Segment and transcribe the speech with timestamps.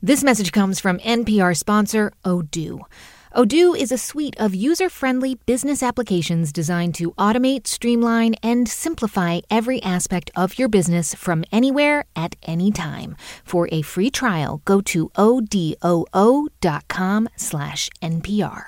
[0.00, 2.82] This message comes from NPR sponsor Odoo.
[3.34, 9.40] Odoo is a suite of user friendly business applications designed to automate, streamline, and simplify
[9.50, 13.16] every aspect of your business from anywhere at any time.
[13.42, 16.08] For a free trial, go to odoo.com
[17.34, 18.64] slash NPR.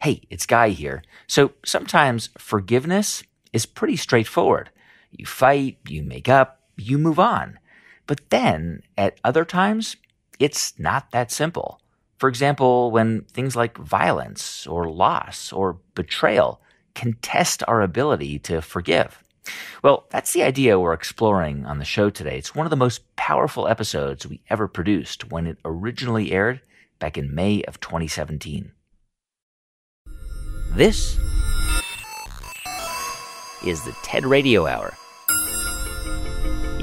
[0.00, 1.02] Hey, it's Guy here.
[1.26, 3.22] So sometimes forgiveness
[3.54, 4.68] is pretty straightforward.
[5.10, 7.58] You fight, you make up, you move on.
[8.06, 9.96] But then, at other times,
[10.38, 11.80] it's not that simple.
[12.18, 16.60] For example, when things like violence or loss or betrayal
[16.94, 19.22] can test our ability to forgive.
[19.82, 22.38] Well, that's the idea we're exploring on the show today.
[22.38, 26.60] It's one of the most powerful episodes we ever produced when it originally aired
[26.98, 28.72] back in May of 2017.
[30.72, 31.18] This
[33.64, 34.94] is the TED Radio Hour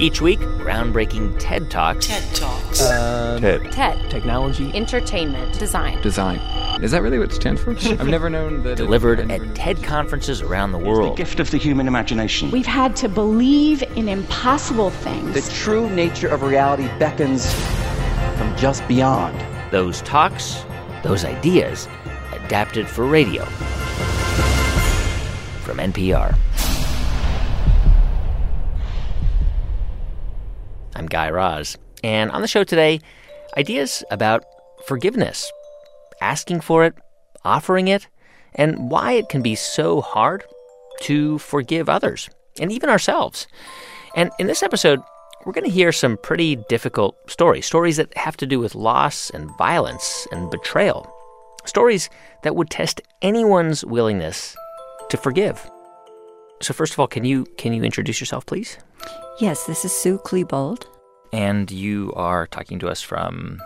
[0.02, 2.08] each week, groundbreaking TED Talks.
[2.08, 2.82] TED Talks.
[2.82, 3.70] Uh, TED.
[3.70, 4.10] TED.
[4.10, 4.72] Technology.
[4.74, 5.56] Entertainment.
[5.60, 6.02] Design.
[6.02, 6.40] Design.
[6.82, 7.70] Is that really what it stands for?
[7.70, 8.76] I've never known that.
[8.76, 11.12] Delivered it, at TED conferences around the world.
[11.12, 12.50] the gift of the human imagination.
[12.50, 15.34] We've had to believe in impossible things.
[15.34, 17.54] The true nature of reality beckons
[18.36, 19.40] from just beyond.
[19.70, 20.64] Those talks,
[21.04, 21.86] those ideas,
[22.32, 23.44] adapted for radio.
[25.62, 26.36] From NPR.
[30.94, 31.78] I'm Guy Raz.
[32.04, 33.00] And on the show today,
[33.56, 34.44] ideas about
[34.86, 35.50] forgiveness,
[36.20, 36.94] asking for it,
[37.44, 38.08] offering it,
[38.54, 40.44] and why it can be so hard
[41.02, 42.28] to forgive others
[42.60, 43.46] and even ourselves.
[44.14, 45.00] And in this episode,
[45.44, 49.30] we're going to hear some pretty difficult stories, stories that have to do with loss
[49.30, 51.10] and violence and betrayal,
[51.64, 52.10] stories
[52.42, 54.54] that would test anyone's willingness
[55.08, 55.68] to forgive.
[56.62, 58.78] So first of all, can you can you introduce yourself, please?
[59.40, 60.84] Yes, this is Sue Klebold.
[61.32, 63.60] And you are talking to us from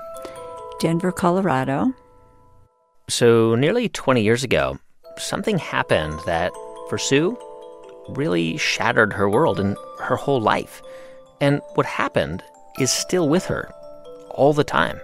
[0.81, 1.93] Denver, Colorado.
[3.09, 4.79] So, nearly 20 years ago,
[5.19, 6.53] something happened that,
[6.89, 7.39] for Sue,
[8.09, 10.81] really shattered her world and her whole life.
[11.41, 12.43] And what happened
[12.81, 13.71] is still with her
[14.31, 15.01] all the time.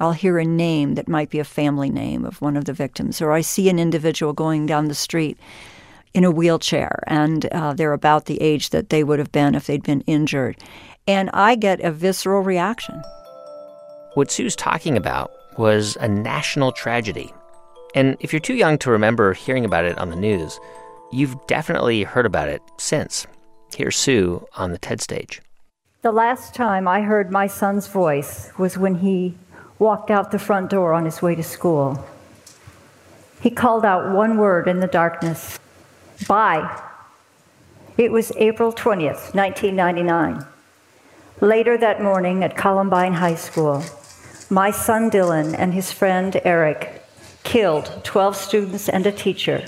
[0.00, 3.20] I'll hear a name that might be a family name of one of the victims,
[3.20, 5.38] or I see an individual going down the street
[6.14, 9.66] in a wheelchair and uh, they're about the age that they would have been if
[9.66, 10.56] they'd been injured.
[11.06, 13.02] And I get a visceral reaction.
[14.14, 17.32] What Sue's talking about was a national tragedy.
[17.94, 20.58] And if you're too young to remember hearing about it on the news,
[21.12, 23.26] you've definitely heard about it since.
[23.76, 25.40] Here's Sue on the TED stage.
[26.02, 29.36] The last time I heard my son's voice was when he
[29.78, 32.04] walked out the front door on his way to school.
[33.40, 35.59] He called out one word in the darkness
[36.26, 36.82] Bye.
[37.96, 40.44] It was April 20th, 1999.
[41.40, 43.82] Later that morning at Columbine High School,
[44.50, 47.02] my son Dylan and his friend Eric
[47.44, 49.66] killed 12 students and a teacher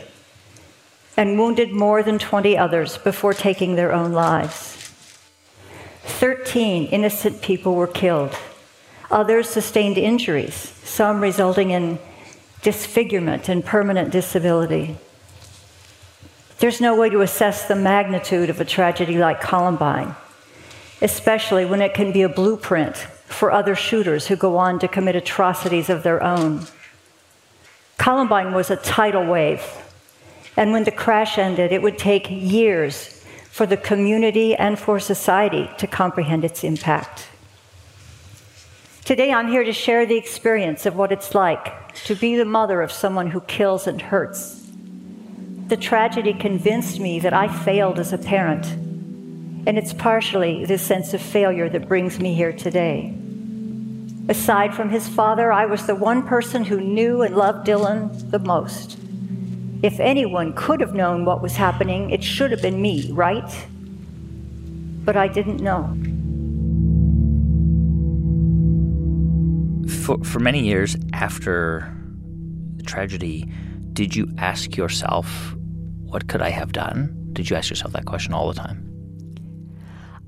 [1.16, 4.92] and wounded more than 20 others before taking their own lives.
[6.04, 8.36] 13 innocent people were killed.
[9.10, 11.98] Others sustained injuries, some resulting in
[12.62, 14.96] disfigurement and permanent disability.
[16.62, 20.14] There's no way to assess the magnitude of a tragedy like Columbine,
[21.00, 25.16] especially when it can be a blueprint for other shooters who go on to commit
[25.16, 26.64] atrocities of their own.
[27.98, 29.60] Columbine was a tidal wave,
[30.56, 35.68] and when the crash ended, it would take years for the community and for society
[35.78, 37.26] to comprehend its impact.
[39.04, 42.82] Today, I'm here to share the experience of what it's like to be the mother
[42.82, 44.61] of someone who kills and hurts
[45.72, 48.66] the tragedy convinced me that I failed as a parent.
[49.66, 53.14] And it's partially this sense of failure that brings me here today.
[54.28, 58.38] Aside from his father, I was the one person who knew and loved Dylan the
[58.38, 58.98] most.
[59.82, 63.50] If anyone could have known what was happening, it should have been me, right?
[65.06, 65.84] But I didn't know.
[70.04, 71.96] For, for many years after
[72.76, 73.50] the tragedy,
[73.94, 75.56] did you ask yourself
[76.12, 77.31] what could I have done?
[77.32, 78.87] Did you ask yourself that question all the time?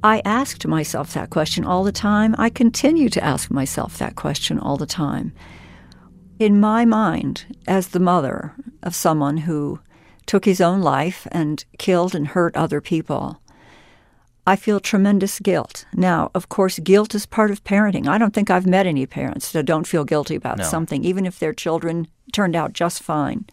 [0.03, 2.35] I asked myself that question all the time.
[2.39, 5.35] I continue to ask myself that question all the time.
[6.39, 9.79] In my mind, as the mother of someone who
[10.27, 13.43] took his own life and killed and hurt other people,
[14.47, 15.85] I feel tremendous guilt.
[15.95, 18.09] Now, of course, guilt is part of parenting.
[18.09, 20.65] I don't think I've met any parents that don't feel guilty about no.
[20.65, 23.45] something, even if their children turned out just fine.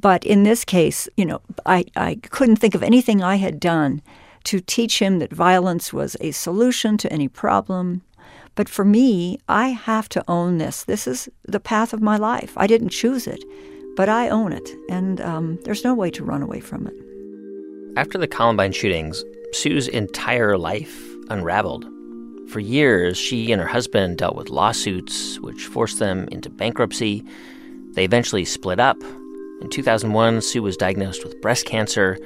[0.00, 4.00] But in this case, you know, I, I couldn't think of anything I had done
[4.44, 8.02] to teach him that violence was a solution to any problem,
[8.58, 10.82] But for me, I have to own this.
[10.82, 12.54] This is the path of my life.
[12.56, 13.44] I didn't choose it,
[13.94, 16.94] but I own it, and um, there's no way to run away from it.
[17.96, 19.22] After the Columbine shootings,
[19.52, 21.86] Sue's entire life unraveled.
[22.48, 27.24] For years, she and her husband dealt with lawsuits, which forced them into bankruptcy.
[27.92, 28.96] They eventually split up.
[29.60, 32.18] In 2001, Sue was diagnosed with breast cancer,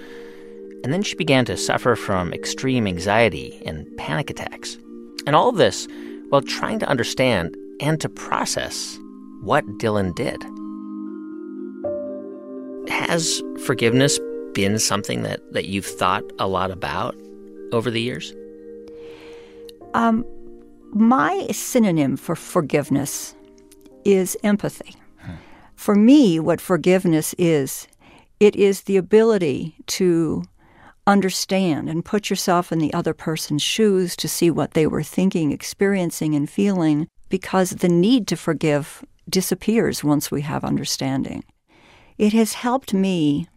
[0.85, 4.77] and then she began to suffer from extreme anxiety and panic attacks.
[5.27, 5.89] And all of this
[6.29, 8.99] while trying to understand and to process
[9.43, 10.43] what Dylan did.
[12.91, 14.19] Has forgiveness
[14.55, 17.17] been something that, that you've thought a lot about
[17.73, 18.35] over the years?
[19.95, 20.25] Um,
[20.93, 23.35] my synonym for forgiveness
[24.05, 24.95] is empathy.
[25.75, 27.89] For me, what forgiveness is,
[28.39, 30.45] it is the ability to
[31.07, 35.51] understand and put yourself in the other person's shoes to see what they were thinking,
[35.51, 41.45] experiencing, and feeling, because the need to forgive disappears once we have understanding.
[42.19, 43.49] It has helped me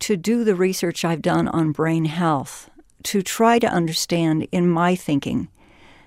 [0.00, 2.68] to do the research I've done on brain health,
[3.04, 5.48] to try to understand in my thinking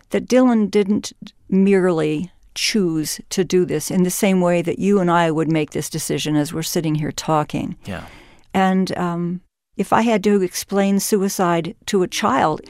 [0.10, 1.14] that Dylan didn't
[1.50, 5.72] merely choose to do this in the same way that you and I would make
[5.72, 7.76] this decision as we're sitting here talking.
[7.86, 8.06] Yeah.
[8.54, 9.42] And um,
[9.78, 12.62] if I had to explain suicide to a child,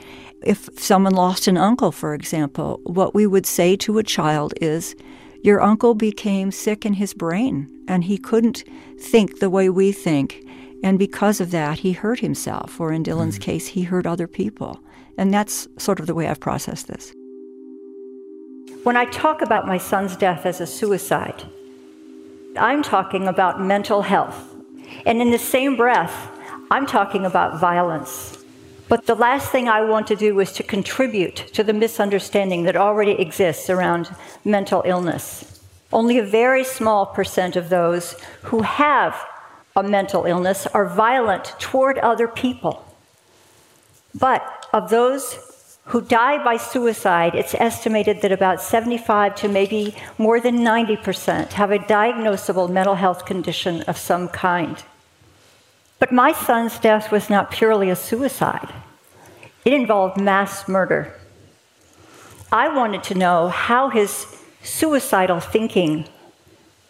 [0.44, 4.96] if someone lost an uncle, for example, what we would say to a child is,
[5.44, 8.64] Your uncle became sick in his brain and he couldn't
[9.00, 10.44] think the way we think.
[10.84, 13.52] And because of that, he hurt himself, or in Dylan's mm-hmm.
[13.52, 14.80] case, he hurt other people.
[15.18, 17.14] And that's sort of the way I've processed this.
[18.86, 21.42] When I talk about my son's death as a suicide,
[22.56, 24.54] I'm talking about mental health.
[25.08, 26.30] And in the same breath,
[26.70, 28.38] I'm talking about violence.
[28.88, 32.76] But the last thing I want to do is to contribute to the misunderstanding that
[32.76, 35.64] already exists around mental illness.
[35.92, 39.20] Only a very small percent of those who have
[39.76, 42.86] a mental illness are violent toward other people.
[44.14, 45.40] But of those
[45.86, 51.72] who die by suicide, it's estimated that about 75 to maybe more than 90% have
[51.72, 54.84] a diagnosable mental health condition of some kind.
[56.00, 58.74] But my son's death was not purely a suicide,
[59.64, 61.14] it involved mass murder.
[62.52, 64.28] I wanted to know how his
[64.64, 66.08] suicidal thinking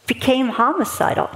[0.07, 1.29] became homicidal.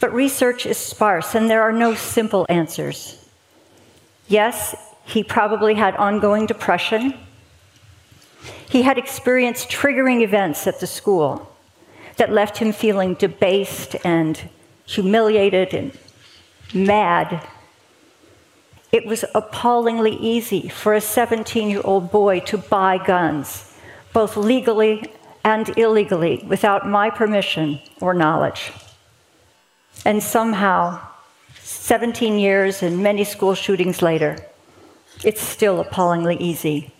[0.00, 3.22] But research is sparse and there are no simple answers.
[4.28, 4.74] Yes,
[5.04, 7.14] he probably had ongoing depression.
[8.68, 11.50] He had experienced triggering events at the school
[12.16, 14.48] that left him feeling debased and
[14.84, 15.98] humiliated and
[16.74, 17.46] mad.
[18.92, 23.72] It was appallingly easy for a 17 year old boy to buy guns,
[24.12, 25.12] both legally
[25.44, 28.72] and illegally, without my permission or knowledge.
[30.04, 31.00] And somehow,
[31.62, 34.36] 17 years and many school shootings later,
[35.24, 36.92] it's still appallingly easy.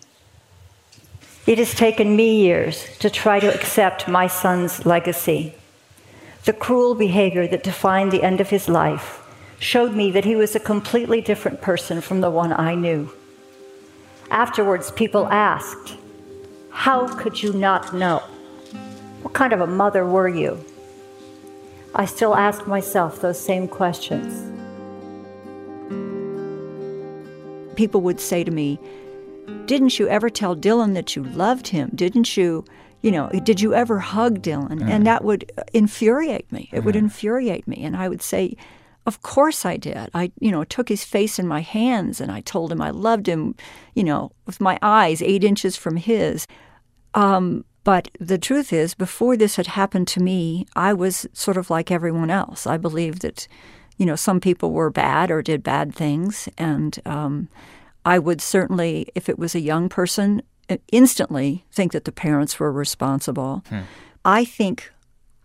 [1.47, 5.55] It has taken me years to try to accept my son's legacy,
[6.45, 9.21] the cruel behavior that defined the end of his life
[9.59, 13.11] showed me that he was a completely different person from the one I knew.
[14.31, 15.97] Afterwards, people asked,
[16.71, 18.19] How could you not know?
[19.21, 20.63] What kind of a mother were you?
[21.93, 24.50] I still ask myself those same questions.
[27.81, 28.79] People would say to me,
[29.65, 31.89] Didn't you ever tell Dylan that you loved him?
[31.95, 32.63] Didn't you?
[33.01, 34.81] You know, did you ever hug Dylan?
[34.81, 34.87] Mm.
[34.87, 36.69] And that would infuriate me.
[36.71, 36.83] It mm.
[36.83, 37.83] would infuriate me.
[37.83, 38.55] And I would say,
[39.07, 40.11] of course I did.
[40.13, 43.27] I, you know, took his face in my hands and I told him I loved
[43.27, 43.55] him,
[43.95, 46.45] you know, with my eyes eight inches from his.
[47.15, 51.71] Um, but the truth is, before this had happened to me, I was sort of
[51.71, 52.67] like everyone else.
[52.67, 53.47] I believed that,
[54.01, 56.49] you know, some people were bad or did bad things.
[56.57, 57.49] And um,
[58.03, 60.41] I would certainly, if it was a young person,
[60.91, 63.63] instantly think that the parents were responsible.
[63.69, 63.81] Hmm.
[64.25, 64.91] I think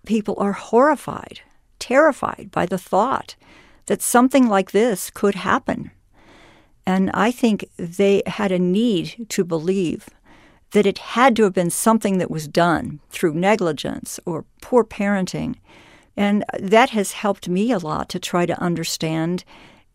[0.06, 1.42] people are horrified
[1.78, 3.36] terrified by the thought
[3.86, 5.90] that something like this could happen.
[6.86, 10.08] And I think they had a need to believe
[10.70, 15.56] that it had to have been something that was done through negligence or poor parenting.
[16.16, 19.44] And that has helped me a lot to try to understand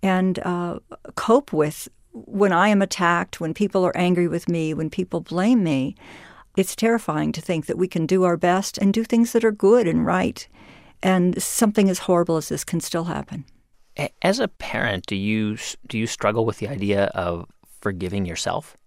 [0.04, 0.80] and uh,
[1.16, 5.64] cope with when I am attacked, when people are angry with me, when people blame
[5.64, 5.96] me.
[6.58, 9.52] It's terrifying to think that we can do our best and do things that are
[9.52, 10.48] good and right
[11.04, 13.46] and something as horrible as this can still happen.
[14.22, 17.46] As a parent, do you do you struggle with the idea of
[17.82, 18.78] forgiving yourself?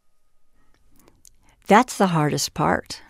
[1.66, 3.00] That's the hardest part.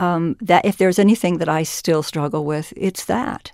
[0.00, 3.52] Um, that if there's anything that I still struggle with, it's that.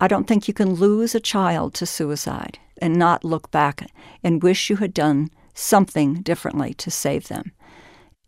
[0.00, 3.90] I don't think you can lose a child to suicide and not look back
[4.22, 7.52] and wish you had done something differently to save them.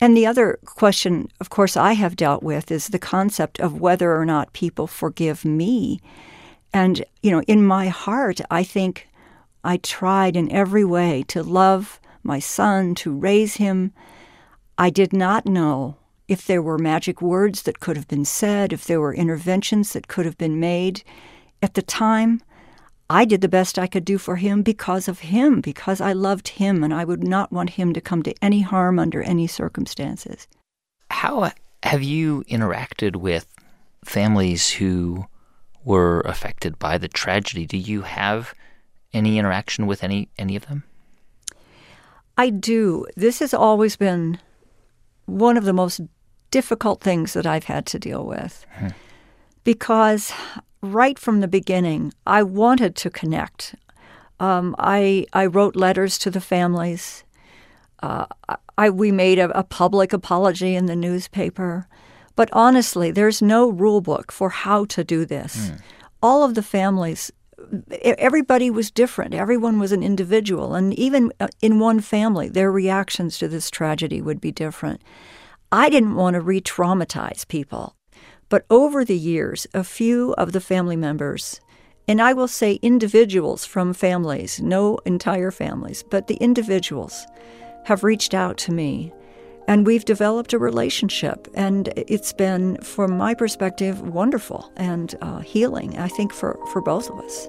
[0.00, 4.14] And the other question, of course, I have dealt with is the concept of whether
[4.16, 6.00] or not people forgive me.
[6.74, 9.08] And, you know, in my heart, I think
[9.62, 13.92] I tried in every way to love my son, to raise him.
[14.76, 15.98] I did not know
[16.28, 20.08] if there were magic words that could have been said, if there were interventions that
[20.08, 21.02] could have been made.
[21.62, 22.40] At the time,
[23.10, 26.48] I did the best I could do for him because of him, because I loved
[26.48, 30.48] him, and I would not want him to come to any harm under any circumstances.
[31.10, 31.52] How
[31.82, 33.46] have you interacted with
[34.04, 35.26] families who
[35.84, 37.66] were affected by the tragedy?
[37.66, 38.54] Do you have
[39.12, 40.84] any interaction with any any of them?
[42.38, 43.06] I do.
[43.14, 44.38] This has always been
[45.26, 46.00] one of the most
[46.50, 48.66] difficult things that I've had to deal with.
[48.76, 48.88] Hmm.
[49.64, 50.32] Because
[50.82, 53.74] right from the beginning, I wanted to connect.
[54.40, 57.24] Um, I I wrote letters to the families.
[58.02, 58.26] Uh,
[58.76, 61.86] I we made a, a, public apology in the newspaper,
[62.34, 65.70] but honestly, there's no rule book for how to do this.
[65.70, 65.80] Mm.
[66.20, 67.30] All of the families,
[68.02, 69.34] everybody was different.
[69.34, 74.20] Everyone was an individual, and even uh, in one family, their reactions to this tragedy
[74.20, 75.02] would be different.
[75.70, 77.96] I didn't want to re-traumatize people.
[78.48, 81.60] But over the years, a few of the family members,
[82.06, 87.26] and I will say individuals from families, no entire families, but the individuals
[87.86, 89.12] have reached out to me.
[89.68, 95.98] And we've developed a relationship, and it's been, from my perspective, wonderful and uh, healing,
[95.98, 97.48] I think, for, for both of us.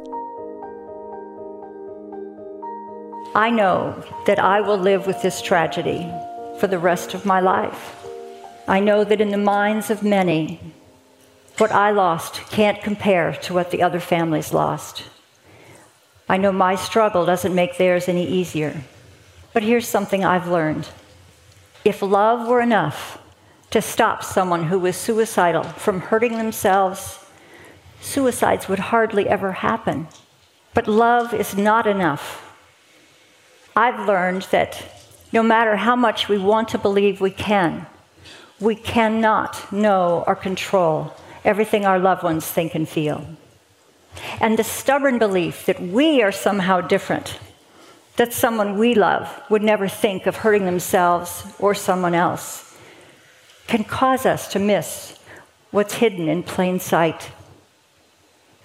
[3.36, 6.08] I know that I will live with this tragedy
[6.60, 8.06] for the rest of my life.
[8.68, 10.60] I know that in the minds of many,
[11.58, 15.04] what I lost can't compare to what the other families lost.
[16.30, 18.84] I know my struggle doesn't make theirs any easier.
[19.52, 20.88] But here's something I've learned
[21.84, 23.20] if love were enough
[23.72, 27.20] to stop someone who was suicidal from hurting themselves,
[28.02, 30.08] suicides would hardly ever happen.
[30.74, 32.56] But love is not enough.
[33.76, 34.84] I've learned that
[35.32, 37.88] no matter how much we want to believe we can,
[38.60, 41.14] we cannot know or control
[41.44, 43.26] everything our loved ones think and feel.
[44.40, 47.40] And the stubborn belief that we are somehow different,
[48.18, 52.76] that someone we love would never think of hurting themselves or someone else,
[53.68, 55.18] can cause us to miss
[55.72, 57.32] what's hidden in plain sight.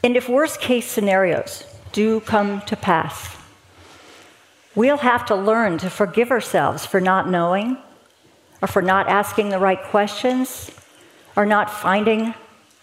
[0.05, 3.37] And if worst case scenarios do come to pass,
[4.75, 7.79] we'll have to learn to forgive ourselves for not knowing,
[8.63, 10.71] or for not asking the right questions,
[11.37, 12.35] or not finding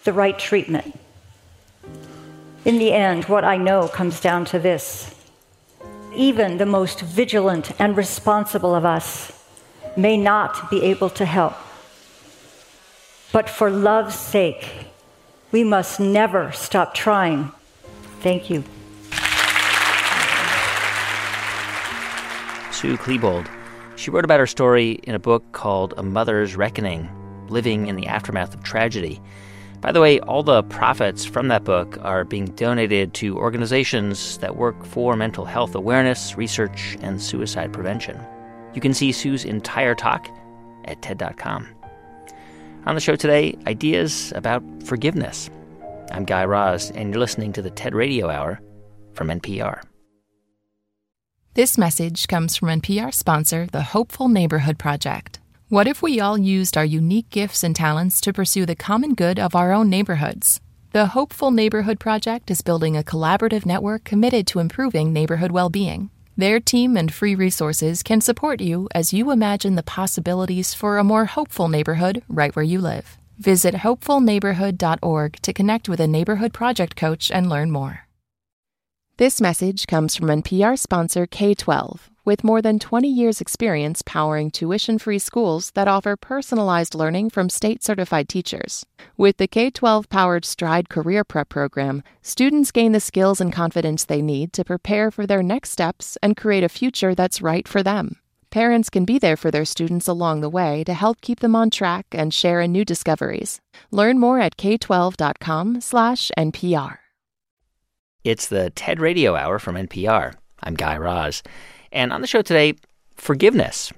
[0.04, 0.98] the right treatment.
[2.66, 5.15] In the end, what I know comes down to this.
[6.16, 9.32] Even the most vigilant and responsible of us
[9.98, 11.54] may not be able to help.
[13.32, 14.88] But for love's sake,
[15.52, 17.52] we must never stop trying.
[18.22, 18.64] Thank you.
[22.72, 23.48] Sue Klebold.
[23.96, 27.10] She wrote about her story in a book called A Mother's Reckoning
[27.50, 29.22] Living in the Aftermath of Tragedy.
[29.82, 34.56] By the way, all the profits from that book are being donated to organizations that
[34.56, 38.20] work for mental health awareness, research, and suicide prevention.
[38.74, 40.28] You can see Sue's entire talk
[40.86, 41.68] at TED.com.
[42.86, 45.50] On the show today, ideas about forgiveness.
[46.12, 48.60] I'm Guy Raz, and you're listening to the TED Radio Hour
[49.14, 49.82] from NPR.
[51.56, 55.40] This message comes from NPR sponsor, the Hopeful Neighborhood Project.
[55.70, 59.40] What if we all used our unique gifts and talents to pursue the common good
[59.40, 60.62] of our own neighborhoods?
[60.92, 66.12] The Hopeful Neighborhood Project is building a collaborative network committed to improving neighborhood well being.
[66.38, 71.04] Their team and free resources can support you as you imagine the possibilities for a
[71.04, 73.18] more hopeful neighborhood right where you live.
[73.40, 78.02] Visit hopefulneighborhood.org to connect with a neighborhood project coach and learn more.
[79.18, 84.52] This message comes from NPR sponsor K 12 with more than 20 years' experience powering
[84.52, 88.86] tuition free schools that offer personalized learning from state certified teachers.
[89.16, 94.04] With the K 12 powered Stride Career Prep program, students gain the skills and confidence
[94.04, 97.84] they need to prepare for their next steps and create a future that's right for
[97.84, 98.18] them.
[98.50, 101.70] Parents can be there for their students along the way to help keep them on
[101.70, 103.62] track and share in new discoveries.
[103.92, 106.98] Learn more at k12.com/npr.
[108.24, 110.34] It's the TED Radio Hour from NPR.
[110.64, 111.44] I'm Guy Raz.
[111.96, 112.76] And on the show today,
[113.16, 113.92] forgiveness.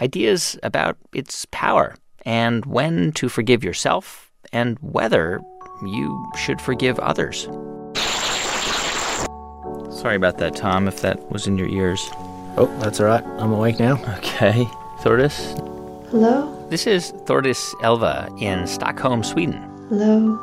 [0.00, 1.94] ideas about its power
[2.26, 5.40] and when to forgive yourself and whether
[5.84, 7.44] you should forgive others.
[10.00, 12.00] Sorry about that, Tom, if that was in your ears.
[12.56, 13.24] Oh, that's all right.
[13.38, 13.94] I'm awake now.
[14.18, 14.64] Okay.
[15.00, 15.54] Thordis?
[16.10, 16.66] Hello?
[16.70, 19.54] This is Thordis Elva in Stockholm, Sweden.
[19.88, 20.36] Hello?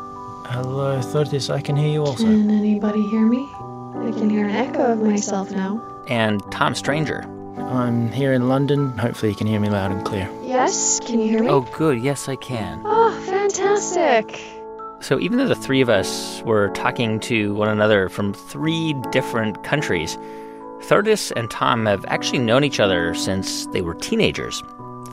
[0.46, 1.50] Hello, Thordis.
[1.50, 2.24] I can hear you also.
[2.26, 3.40] Can anybody hear me?
[3.40, 5.91] I can hear an echo of myself now.
[6.12, 7.22] And Tom Stranger.
[7.58, 8.98] I'm here in London.
[8.98, 10.30] Hopefully, you can hear me loud and clear.
[10.44, 11.00] Yes?
[11.00, 11.48] Can you hear me?
[11.48, 12.02] Oh, good.
[12.02, 12.82] Yes, I can.
[12.84, 14.38] Oh, fantastic.
[15.00, 19.64] So, even though the three of us were talking to one another from three different
[19.64, 20.18] countries,
[20.82, 24.62] Thordis and Tom have actually known each other since they were teenagers.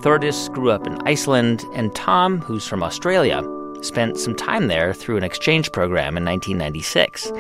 [0.03, 3.41] Thordis grew up in Iceland, and Tom, who's from Australia,
[3.83, 7.31] spent some time there through an exchange program in 1996.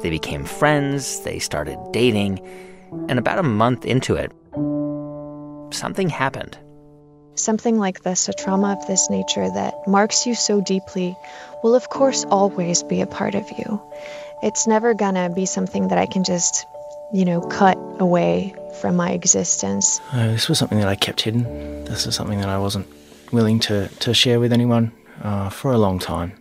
[0.00, 2.38] They became friends, they started dating,
[3.08, 4.32] and about a month into it,
[5.74, 6.58] something happened.
[7.34, 11.16] Something like this, a trauma of this nature that marks you so deeply,
[11.62, 13.80] will of course always be a part of you.
[14.42, 16.66] It's never gonna be something that I can just,
[17.12, 20.00] you know, cut away from my existence.
[20.12, 21.84] Uh, this was something that I kept hidden.
[21.84, 22.86] This is something that I wasn't
[23.32, 24.92] willing to, to share with anyone
[25.22, 26.32] uh, for a long time.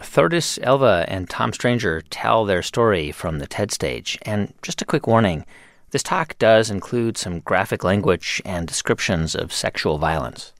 [0.00, 4.18] Thordis Elva and Tom Stranger tell their story from the TED stage.
[4.22, 5.44] And just a quick warning
[5.90, 10.52] this talk does include some graphic language and descriptions of sexual violence.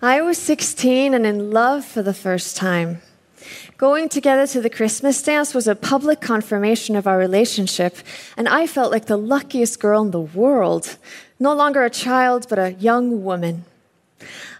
[0.00, 3.02] I was 16 and in love for the first time.
[3.76, 7.96] Going together to the Christmas dance was a public confirmation of our relationship,
[8.36, 10.96] and I felt like the luckiest girl in the world.
[11.40, 13.64] No longer a child, but a young woman.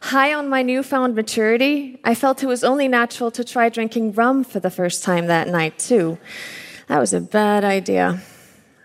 [0.02, 4.42] High on my newfound maturity, I felt it was only natural to try drinking rum
[4.42, 6.19] for the first time that night, too.
[6.88, 8.21] That was a bad idea.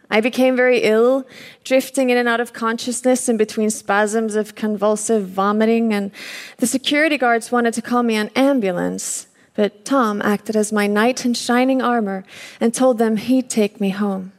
[0.09, 1.25] I became very ill,
[1.63, 6.11] drifting in and out of consciousness in between spasms of convulsive vomiting, and
[6.57, 9.27] the security guards wanted to call me an ambulance.
[9.55, 12.23] But Tom acted as my knight in shining armor
[12.61, 14.31] and told them he'd take me home.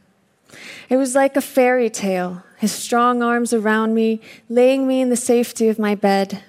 [0.89, 5.15] It was like a fairy tale, his strong arms around me, laying me in the
[5.15, 6.43] safety of my bed.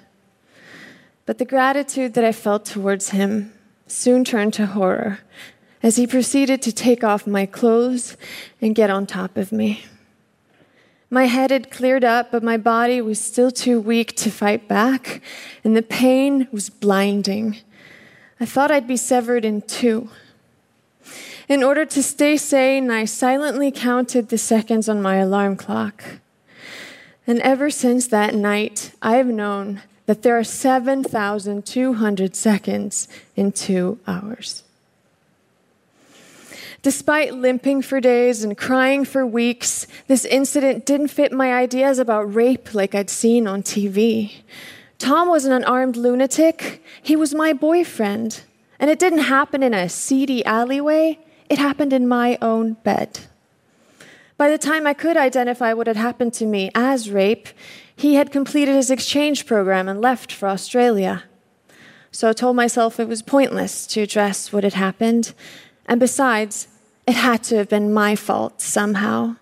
[1.26, 3.52] But the gratitude that I felt towards him
[3.86, 5.18] soon turned to horror
[5.82, 8.16] as he proceeded to take off my clothes
[8.60, 9.84] and get on top of me.
[11.08, 15.20] My head had cleared up, but my body was still too weak to fight back,
[15.64, 17.56] and the pain was blinding.
[18.38, 20.08] I thought I'd be severed in two.
[21.48, 26.04] In order to stay sane, I silently counted the seconds on my alarm clock.
[27.26, 33.98] And ever since that night, I have known that there are 7,200 seconds in two
[34.06, 34.62] hours.
[36.82, 42.34] Despite limping for days and crying for weeks, this incident didn't fit my ideas about
[42.34, 44.32] rape like I'd seen on TV.
[44.98, 48.42] Tom wasn't an armed lunatic, he was my boyfriend.
[48.78, 51.18] And it didn't happen in a seedy alleyway,
[51.50, 53.20] it happened in my own bed.
[54.38, 57.48] By the time I could identify what had happened to me as rape,
[57.94, 61.24] he had completed his exchange program and left for Australia.
[62.10, 65.34] So I told myself it was pointless to address what had happened,
[65.90, 66.68] and besides,
[67.04, 69.34] it had to have been my fault somehow.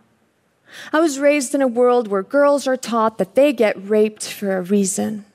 [0.95, 4.57] I was raised in a world where girls are taught that they get raped for
[4.57, 5.27] a reason.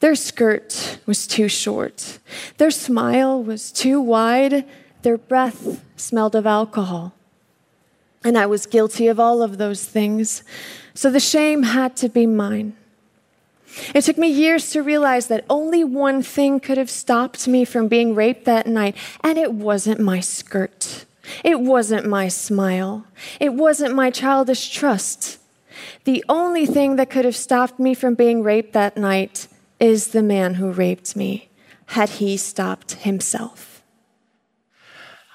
[0.00, 2.18] Their skirt was too short,
[2.58, 4.66] their smile was too wide,
[5.00, 7.14] their breath smelled of alcohol.
[8.22, 10.42] And I was guilty of all of those things,
[10.92, 12.76] so the shame had to be mine.
[13.94, 17.88] It took me years to realize that only one thing could have stopped me from
[17.88, 21.04] being raped that night, and it wasn't my skirt.
[21.42, 23.06] It wasn't my smile.
[23.40, 25.38] It wasn't my childish trust.
[26.04, 29.48] The only thing that could have stopped me from being raped that night
[29.80, 31.48] is the man who raped me,
[31.86, 33.82] had he stopped himself.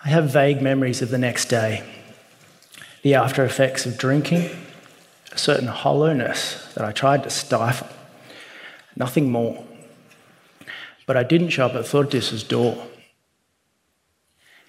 [0.05, 1.83] I have vague memories of the next day,
[3.01, 4.49] the after effects of drinking,
[5.31, 7.87] a certain hollowness that I tried to stifle,
[8.99, 9.65] nothing more.
[11.07, 12.85] But I didn't show up at Thordis's door.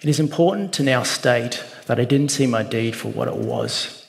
[0.01, 3.35] It is important to now state that I didn't see my deed for what it
[3.35, 4.07] was.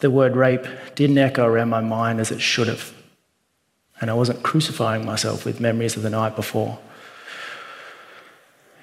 [0.00, 2.92] The word rape didn't echo around my mind as it should have,
[4.00, 6.78] and I wasn't crucifying myself with memories of the night before.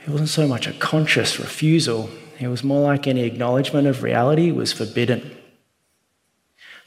[0.06, 4.52] It wasn't so much a conscious refusal, it was more like any acknowledgement of reality
[4.52, 5.38] was forbidden.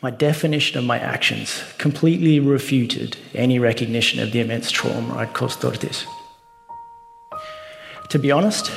[0.04, 5.60] My definition of my actions completely refuted any recognition of the immense trauma I'd caused
[5.60, 6.04] Thordis.
[8.10, 8.70] To be honest,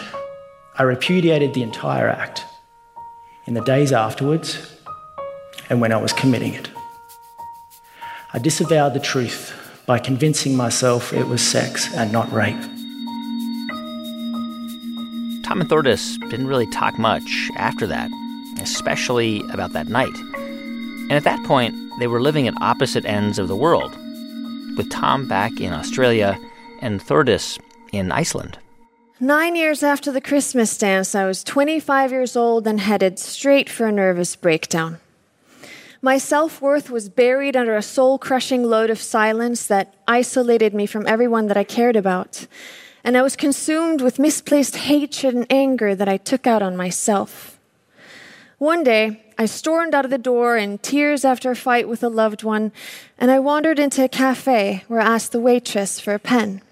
[0.77, 2.45] I repudiated the entire act
[3.45, 4.73] in the days afterwards
[5.69, 6.69] and when I was committing it.
[8.31, 9.53] I disavowed the truth
[9.85, 12.55] by convincing myself it was sex and not rape.
[15.43, 18.09] Tom and Thordis didn't really talk much after that,
[18.61, 20.15] especially about that night.
[21.09, 23.91] And at that point, they were living at opposite ends of the world,
[24.75, 26.37] with Tom back in Australia
[26.81, 27.57] and Thordis
[27.93, 28.59] in Iceland.
[29.19, 33.87] Nine years after the Christmas dance, I was 25 years old and headed straight for
[33.87, 34.99] a nervous breakdown.
[36.01, 40.85] My self worth was buried under a soul crushing load of silence that isolated me
[40.85, 42.45] from everyone that I cared about.
[43.03, 47.56] And I was consumed with misplaced hatred and anger that I took out on myself.
[48.59, 52.09] One day, I stormed out of the door in tears after a fight with a
[52.09, 52.71] loved one,
[53.19, 56.63] and I wandered into a cafe where I asked the waitress for a pen.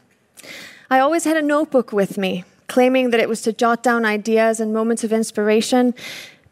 [0.89, 4.60] I always had a notebook with me, claiming that it was to jot down ideas
[4.60, 5.93] and moments of inspiration,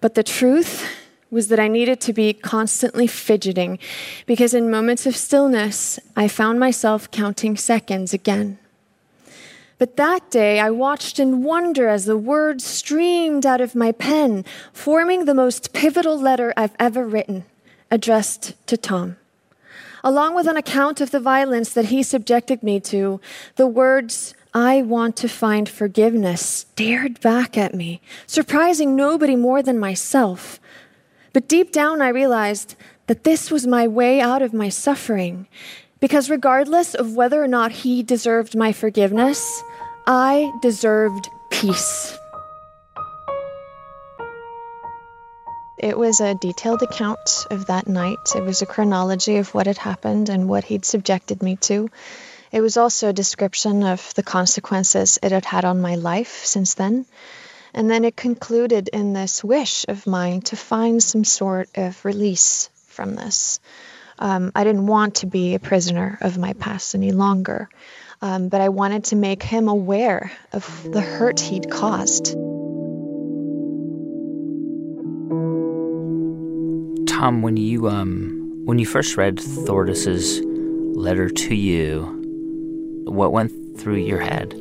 [0.01, 0.87] but the truth
[1.31, 3.79] was that I needed to be constantly fidgeting
[4.27, 8.59] because in moments of stillness, I found myself counting seconds again.
[9.83, 14.45] But that day, I watched in wonder as the words streamed out of my pen,
[14.71, 17.43] forming the most pivotal letter I've ever written,
[17.91, 19.17] addressed to Tom.
[20.01, 23.19] Along with an account of the violence that he subjected me to,
[23.57, 29.77] the words, I want to find forgiveness, stared back at me, surprising nobody more than
[29.79, 30.61] myself.
[31.33, 35.45] But deep down, I realized that this was my way out of my suffering.
[35.99, 39.63] Because regardless of whether or not he deserved my forgiveness,
[40.05, 42.17] I deserved peace.
[45.77, 48.35] It was a detailed account of that night.
[48.35, 51.89] It was a chronology of what had happened and what he'd subjected me to.
[52.51, 56.73] It was also a description of the consequences it had had on my life since
[56.73, 57.05] then.
[57.73, 62.69] And then it concluded in this wish of mine to find some sort of release
[62.87, 63.59] from this.
[64.19, 67.69] Um, I didn't want to be a prisoner of my past any longer,
[68.23, 72.33] um, but I wanted to make him aware of the hurt he'd caused.
[77.07, 80.41] Tom, when you um, when you first read Thordis's
[80.97, 84.53] letter to you, what went through your head?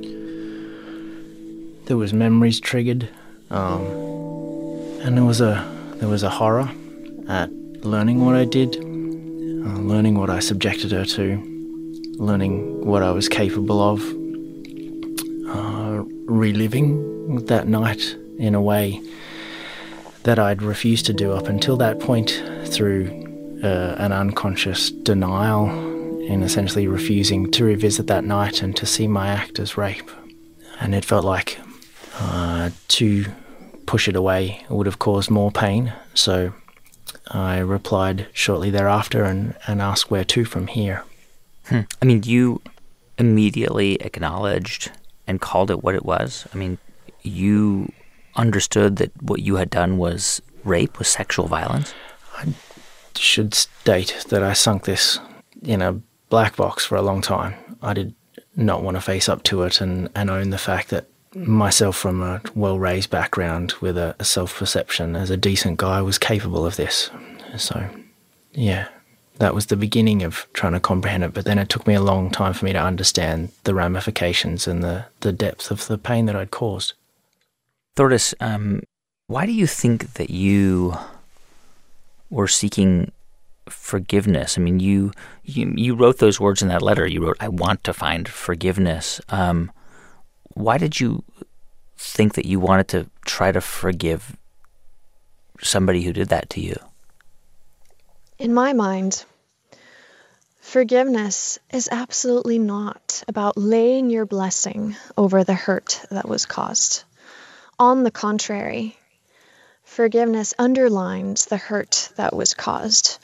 [1.87, 3.09] there was memories triggered,
[3.51, 3.83] um,
[5.03, 6.71] and there was a there was a horror
[7.29, 7.53] at
[7.85, 11.52] learning what I did, uh, learning what I subjected her to,
[12.19, 14.03] learning what I was capable of,
[15.49, 19.01] uh, reliving that night in a way
[20.25, 25.69] that I'd refused to do up until that point through uh, an unconscious denial
[26.29, 30.11] and essentially refusing to revisit that night and to see my act as rape.
[30.81, 31.59] And it felt like
[32.19, 33.27] uh, to
[33.87, 35.93] push it away would have caused more pain.
[36.15, 36.53] So
[37.29, 41.05] I replied shortly thereafter and, and asked where to from here.
[41.67, 41.81] Hmm.
[42.01, 42.61] I mean, you
[43.19, 44.91] immediately acknowledged
[45.27, 46.47] and called it what it was.
[46.53, 46.79] I mean,
[47.23, 47.93] you
[48.35, 51.95] understood that what you had done was rape, was sexual violence.
[52.37, 52.55] I
[53.15, 55.19] should state that I sunk this
[55.63, 57.55] in a black box for a long time.
[57.83, 58.15] I did
[58.57, 62.23] not want to face up to it and, and own the fact that myself from
[62.23, 66.67] a well raised background with a, a self perception as a decent guy was capable
[66.67, 67.11] of this.
[67.57, 67.89] So,
[68.53, 68.89] yeah,
[69.43, 71.35] that was the beginning of trying to comprehend it.
[71.35, 74.85] But then it took me a long time for me to understand the ramifications and
[74.85, 76.93] the, the depth of the pain that I'd caused.
[77.97, 78.83] Thordis, um,
[79.27, 80.97] why do you think that you
[82.31, 83.11] were seeking
[83.69, 84.57] forgiveness?
[84.57, 85.11] I mean, you,
[85.43, 87.05] you you wrote those words in that letter.
[87.05, 89.73] You wrote, "I want to find forgiveness." Um,
[90.55, 91.25] why did you
[91.97, 94.37] think that you wanted to try to forgive
[95.61, 96.77] somebody who did that to you?
[98.39, 99.25] In my mind,
[100.73, 107.05] forgiveness is absolutely not about laying your blessing over the hurt that was caused.
[107.79, 108.97] On the contrary,
[109.85, 113.19] forgiveness underlines the hurt that was caused,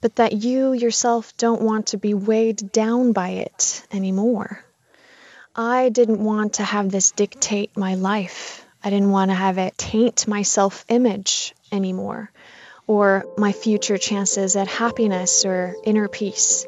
[0.00, 4.64] but that you yourself don't want to be weighed down by it anymore.
[5.54, 8.64] I didn't want to have this dictate my life.
[8.82, 12.30] I didn't want to have it taint my self image anymore
[12.86, 16.66] or my future chances at happiness or inner peace.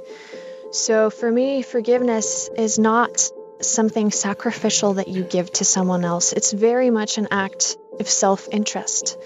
[0.72, 6.33] So for me, forgiveness is not something sacrificial that you give to someone else.
[6.33, 9.16] It's very much an act of self interest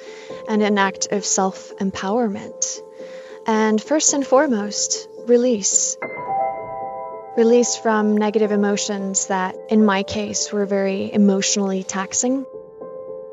[0.49, 2.81] and an act of self empowerment.
[3.47, 5.97] And first and foremost, release
[7.37, 12.45] release from negative emotions that, in my case, were very emotionally taxing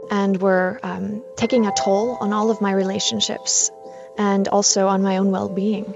[0.10, 3.72] and were um, taking a toll on all of my relationships
[4.17, 5.93] and also on my own well being.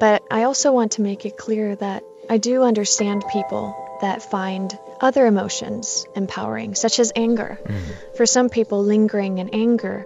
[0.00, 4.76] But I also want to make it clear that I do understand people that find
[5.00, 7.58] other emotions empowering, such as anger.
[7.64, 8.16] Mm.
[8.16, 10.04] For some people, lingering in anger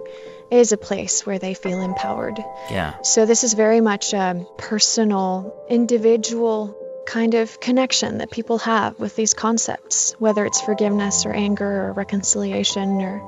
[0.51, 2.39] is a place where they feel empowered.
[2.71, 3.01] Yeah.
[3.03, 6.77] So this is very much a personal, individual
[7.07, 11.93] kind of connection that people have with these concepts, whether it's forgiveness or anger or
[11.93, 13.23] reconciliation or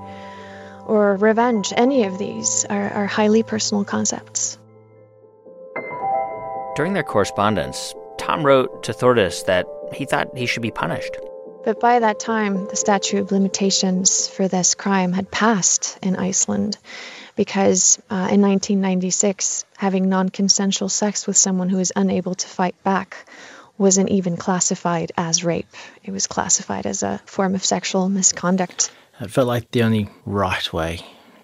[0.86, 1.72] or revenge.
[1.76, 4.58] Any of these are, are highly personal concepts.
[6.74, 11.16] During their correspondence, Tom wrote to Thordis that he thought he should be punished.
[11.64, 16.78] But by that time, the statute of limitations for this crime had passed in Iceland
[17.36, 22.74] because uh, in 1996, having non consensual sex with someone who is unable to fight
[22.82, 23.28] back
[23.78, 25.72] wasn't even classified as rape.
[26.02, 28.90] It was classified as a form of sexual misconduct.
[29.20, 31.00] It felt like the only right way,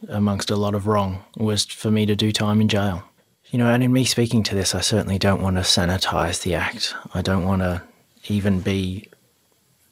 [0.08, 3.04] amongst a lot of wrong, was for me to do time in jail.
[3.50, 6.54] You know, and in me speaking to this, I certainly don't want to sanitize the
[6.54, 6.94] act.
[7.14, 7.82] I don't want to
[8.26, 9.08] even be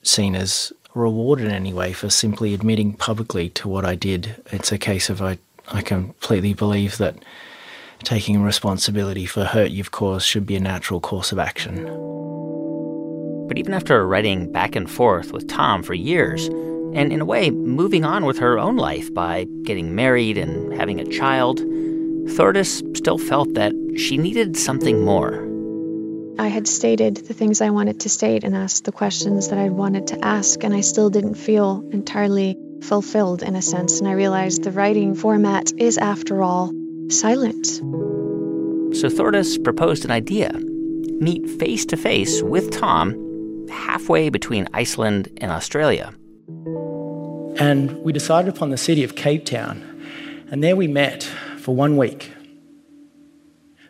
[0.02, 4.42] seen as rewarded in any way for simply admitting publicly to what I did.
[4.46, 7.16] It's a case of I, I completely believe that
[8.02, 11.86] taking responsibility for hurt you've caused should be a natural course of action.
[13.52, 17.50] But even after writing back and forth with Tom for years, and in a way
[17.50, 21.58] moving on with her own life by getting married and having a child,
[22.30, 25.46] Thordis still felt that she needed something more.
[26.38, 29.68] I had stated the things I wanted to state and asked the questions that I
[29.68, 34.00] wanted to ask, and I still didn't feel entirely fulfilled in a sense.
[34.00, 36.72] And I realized the writing format is, after all,
[37.10, 37.66] silent.
[37.66, 40.58] So Thordis proposed an idea
[41.20, 43.21] meet face to face with Tom
[43.72, 46.14] halfway between Iceland and Australia.
[47.58, 50.04] And we decided upon the city of Cape Town,
[50.50, 51.24] and there we met
[51.58, 52.32] for one week.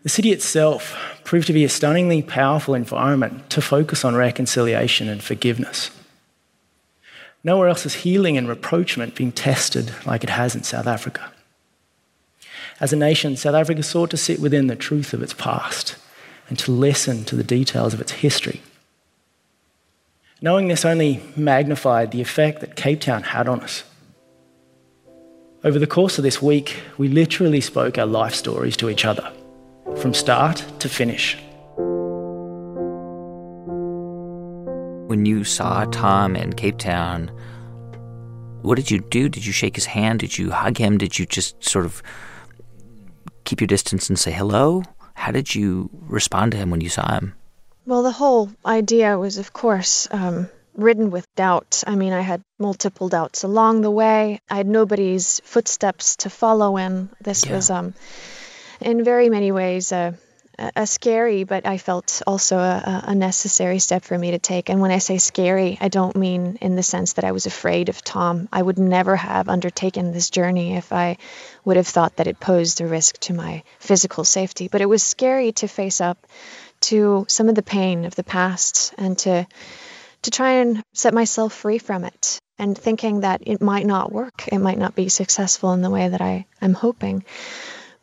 [0.02, 5.22] The city itself proved to be a stunningly powerful environment to focus on reconciliation and
[5.22, 5.90] forgiveness.
[7.44, 11.32] Nowhere else is healing and rapprochement being tested like it has in South Africa.
[12.80, 15.96] As a nation, South Africa sought to sit within the truth of its past
[16.48, 18.60] and to listen to the details of its history.
[20.44, 23.84] Knowing this only magnified the effect that Cape Town had on us.
[25.62, 29.32] Over the course of this week, we literally spoke our life stories to each other,
[29.98, 31.36] from start to finish.
[35.06, 37.30] When you saw Tom in Cape Town,
[38.62, 39.28] what did you do?
[39.28, 40.18] Did you shake his hand?
[40.18, 40.98] Did you hug him?
[40.98, 42.02] Did you just sort of
[43.44, 44.82] keep your distance and say hello?
[45.14, 47.34] How did you respond to him when you saw him?
[47.84, 51.82] Well, the whole idea was, of course, um, ridden with doubt.
[51.86, 54.40] I mean, I had multiple doubts along the way.
[54.48, 57.10] I had nobody's footsteps to follow in.
[57.20, 57.56] This yeah.
[57.56, 57.94] was, um,
[58.80, 60.14] in very many ways, a,
[60.76, 64.68] a scary, but I felt also a, a, necessary step for me to take.
[64.68, 67.88] And when I say scary, I don't mean in the sense that I was afraid
[67.88, 68.48] of Tom.
[68.52, 71.16] I would never have undertaken this journey if I
[71.64, 74.68] would have thought that it posed a risk to my physical safety.
[74.68, 76.18] But it was scary to face up
[76.82, 79.46] to some of the pain of the past and to
[80.22, 84.46] to try and set myself free from it and thinking that it might not work.
[84.46, 87.24] It might not be successful in the way that I am hoping.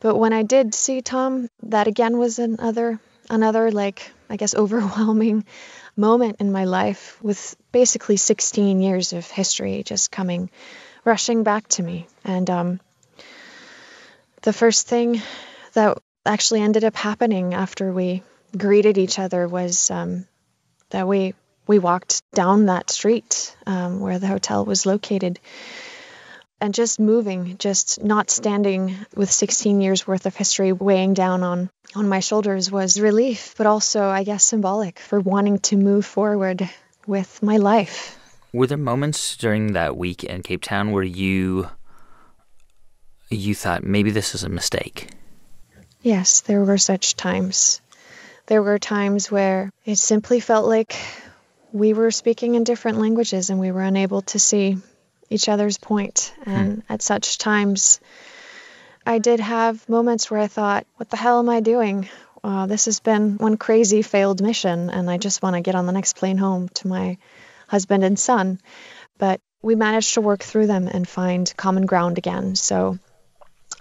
[0.01, 5.45] But when I did see Tom that again was another another like I guess overwhelming
[5.95, 10.49] moment in my life with basically 16 years of history just coming
[11.05, 12.07] rushing back to me.
[12.23, 12.79] And um
[14.41, 15.21] the first thing
[15.73, 18.23] that actually ended up happening after we
[18.57, 20.25] greeted each other was um,
[20.89, 21.33] that we
[21.67, 25.39] we walked down that street um, where the hotel was located.
[26.61, 31.69] And just moving just not standing with 16 years worth of history weighing down on
[31.95, 36.69] on my shoulders was relief but also i guess symbolic for wanting to move forward
[37.07, 38.17] with my life.
[38.53, 41.69] Were there moments during that week in cape town where you
[43.29, 45.07] you thought maybe this is a mistake
[46.01, 47.79] yes there were such times
[48.49, 50.95] there were times where it simply felt like
[51.71, 54.75] we were speaking in different languages and we were unable to see
[55.29, 56.33] each other's point.
[56.47, 56.91] And hmm.
[56.91, 57.99] at such times,
[59.05, 62.09] I did have moments where I thought, what the hell am I doing?
[62.43, 65.85] Uh, this has been one crazy failed mission, and I just want to get on
[65.85, 67.17] the next plane home to my
[67.67, 68.59] husband and son.
[69.19, 72.55] But we managed to work through them and find common ground again.
[72.55, 72.97] So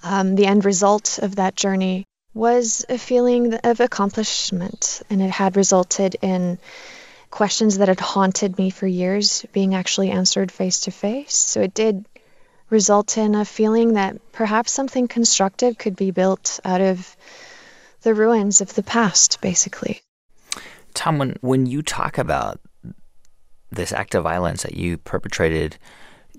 [0.02, 2.04] um, the end result of that journey
[2.38, 6.58] was a feeling of accomplishment, and it had resulted in
[7.30, 11.34] questions that had haunted me for years being actually answered face to face.
[11.34, 12.06] So it did
[12.70, 17.16] result in a feeling that perhaps something constructive could be built out of
[18.02, 20.00] the ruins of the past, basically.
[20.94, 22.60] Tom, when, when you talk about
[23.70, 25.76] this act of violence that you perpetrated,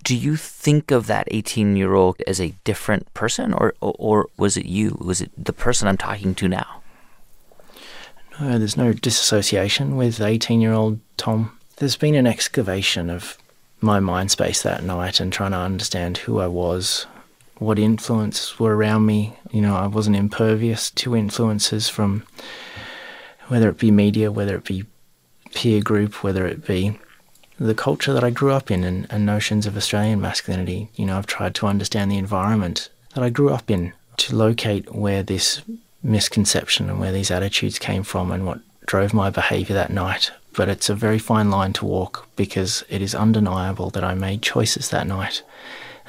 [0.04, 4.28] do you think of that 18 year old as a different person, or, or, or
[4.38, 4.98] was it you?
[5.00, 6.82] Was it the person I'm talking to now?
[8.40, 11.58] No, there's no disassociation with 18 year old Tom.
[11.78, 13.38] There's been an excavation of
[13.82, 17.06] my mind space that night and trying to understand who I was,
[17.58, 19.38] what influences were around me.
[19.52, 22.24] You know, I wasn't impervious to influences from
[23.48, 24.86] whether it be media, whether it be
[25.54, 27.00] peer group, whether it be
[27.60, 30.90] the culture that I grew up in and, and notions of Australian masculinity.
[30.96, 34.94] You know, I've tried to understand the environment that I grew up in to locate
[34.96, 35.62] where this
[36.02, 40.32] misconception and where these attitudes came from and what drove my behaviour that night.
[40.54, 44.42] But it's a very fine line to walk because it is undeniable that I made
[44.42, 45.44] choices that night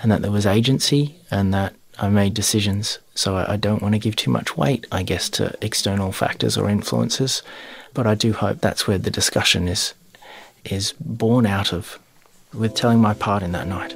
[0.03, 3.01] and that there was agency and that I made decisions.
[3.15, 6.57] So I, I don't want to give too much weight, I guess, to external factors
[6.57, 7.43] or influences.
[7.93, 9.95] But I do hope that's where the discussion is
[10.64, 11.99] is born out of
[12.53, 13.94] with telling my part in that night.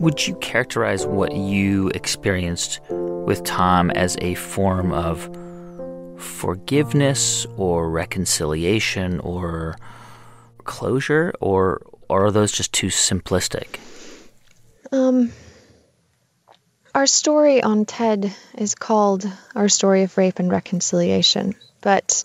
[0.00, 5.30] Would you characterize what you experienced with Tom as a form of
[6.18, 9.76] forgiveness or reconciliation or
[10.64, 13.78] closure, or, or are those just too simplistic?
[14.92, 15.32] Um,
[16.94, 22.24] our story on TED is called Our Story of Rape and Reconciliation, but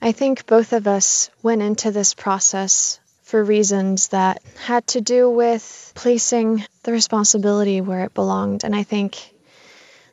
[0.00, 5.28] I think both of us went into this process for reasons that had to do
[5.28, 8.64] with placing the responsibility where it belonged.
[8.64, 9.18] And I think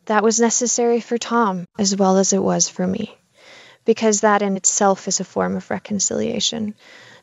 [0.06, 3.15] that was necessary for Tom as well as it was for me,
[3.86, 6.74] because that in itself is a form of reconciliation.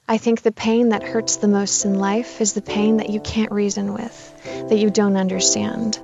[0.09, 3.21] I think the pain that hurts the most in life is the pain that you
[3.21, 5.99] can't reason with, that you don't understand.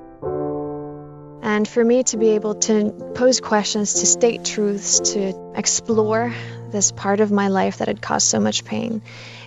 [1.49, 6.31] And for me to be able to pose questions, to state truths, to explore
[6.69, 9.01] this part of my life that had caused so much pain,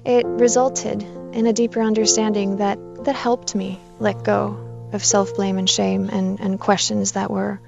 [0.05, 1.01] it resulted
[1.33, 6.09] in a deeper understanding that, that helped me let go of self blame and shame
[6.13, 7.61] and, and questions that were,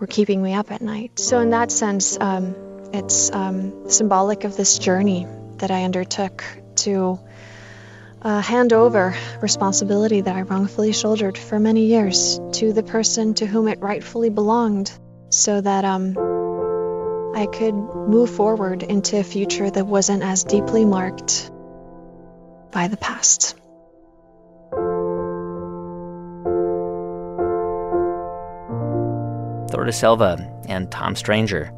[0.00, 1.20] were keeping me up at night.
[1.20, 2.56] So, in that sense, um,
[2.92, 5.28] it's um, symbolic of this journey
[5.58, 6.42] that I undertook
[6.86, 7.20] to
[8.22, 13.46] uh, hand over responsibility that I wrongfully shouldered for many years to the person to
[13.46, 14.92] whom it rightfully belonged,
[15.30, 16.16] so that um,
[17.34, 21.50] I could move forward into a future that wasn't as deeply marked
[22.72, 23.56] by the past.
[29.70, 31.72] Thordis Elva and Tom Stranger.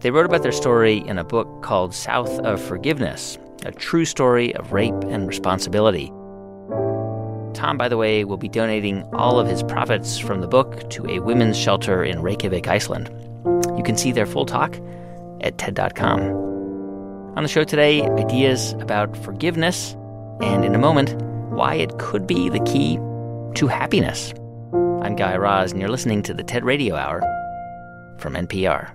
[0.00, 4.54] They wrote about their story in a book called South of Forgiveness a true story
[4.56, 6.12] of rape and responsibility.
[7.54, 11.06] Tom, by the way, will be donating all of his profits from the book to
[11.08, 13.08] a women's shelter in Reykjavik, Iceland.
[13.76, 14.76] You can see their full talk
[15.42, 16.20] at TED.com.
[17.36, 19.96] On the show today, ideas about forgiveness,
[20.40, 21.14] and in a moment,
[21.52, 22.96] why it could be the key
[23.54, 24.32] to happiness.
[25.02, 27.20] I'm Guy Raz, and you're listening to the TED Radio Hour
[28.18, 28.92] from NPR.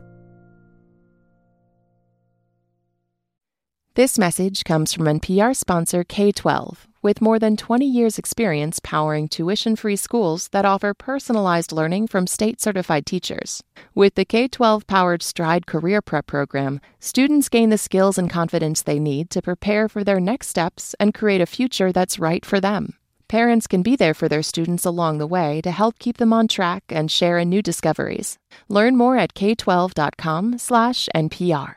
[3.97, 9.27] This message comes from NPR sponsor K 12, with more than 20 years' experience powering
[9.27, 13.63] tuition free schools that offer personalized learning from state certified teachers.
[13.95, 18.83] With the K 12 powered Stride Career Prep program, students gain the skills and confidence
[18.83, 22.60] they need to prepare for their next steps and create a future that's right for
[22.60, 22.93] them.
[23.27, 26.47] Parents can be there for their students along the way to help keep them on
[26.47, 28.38] track and share in new discoveries.
[28.69, 31.76] Learn more at k12.com/npr.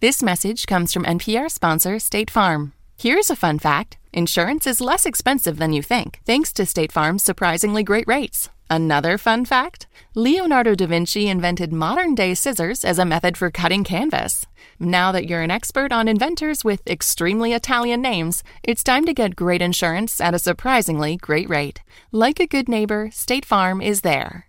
[0.00, 2.72] This message comes from NPR sponsor State Farm.
[2.96, 7.22] Here's a fun fact insurance is less expensive than you think, thanks to State Farm's
[7.22, 8.48] surprisingly great rates.
[8.70, 13.84] Another fun fact Leonardo da Vinci invented modern day scissors as a method for cutting
[13.84, 14.46] canvas.
[14.78, 19.36] Now that you're an expert on inventors with extremely Italian names, it's time to get
[19.36, 21.82] great insurance at a surprisingly great rate.
[22.10, 24.46] Like a good neighbor, State Farm is there.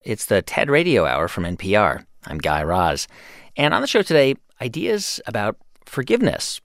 [0.00, 2.04] It's the TED Radio Hour from NPR.
[2.26, 3.08] I'm Guy Raz.
[3.56, 5.56] And on the show today, ideas about
[5.86, 6.60] forgiveness,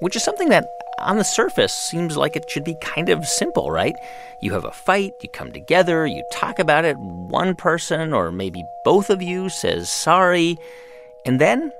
[0.00, 0.66] which is something that
[0.98, 3.94] on the surface seems like it should be kind of simple, right?
[4.42, 8.62] You have a fight, you come together, you talk about it, one person or maybe
[8.84, 10.56] both of you says sorry,
[11.24, 11.72] and then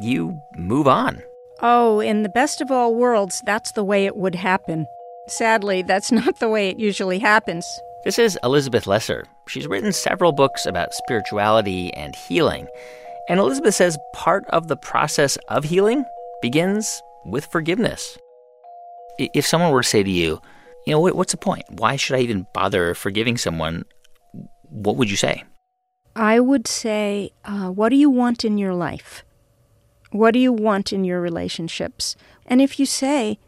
[0.00, 1.22] you move on.
[1.60, 4.86] Oh, in the best of all worlds, that's the way it would happen.
[5.28, 7.64] Sadly, that's not the way it usually happens.
[8.04, 9.26] This is Elizabeth Lesser.
[9.46, 12.66] She's written several books about spirituality and healing.
[13.28, 16.04] And Elizabeth says part of the process of healing
[16.40, 18.18] begins with forgiveness.
[19.18, 20.40] If someone were to say to you,
[20.84, 21.64] you know, what's the point?
[21.70, 23.84] Why should I even bother forgiving someone?
[24.62, 25.44] What would you say?
[26.16, 29.24] I would say, uh, what do you want in your life?
[30.10, 32.16] What do you want in your relationships?
[32.46, 33.38] And if you say,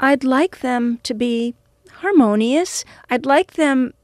[0.00, 1.54] I'd like them to be
[1.98, 3.94] harmonious, I'd like them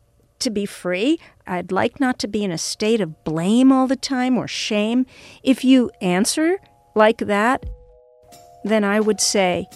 [0.41, 3.97] to be free, I'd like not to be in a state of blame all the
[3.97, 5.07] time or shame.
[5.43, 6.59] If you answer
[6.95, 7.65] like that,
[8.65, 9.69] then I would say,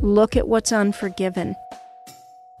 [0.00, 1.54] look at what's unforgiven.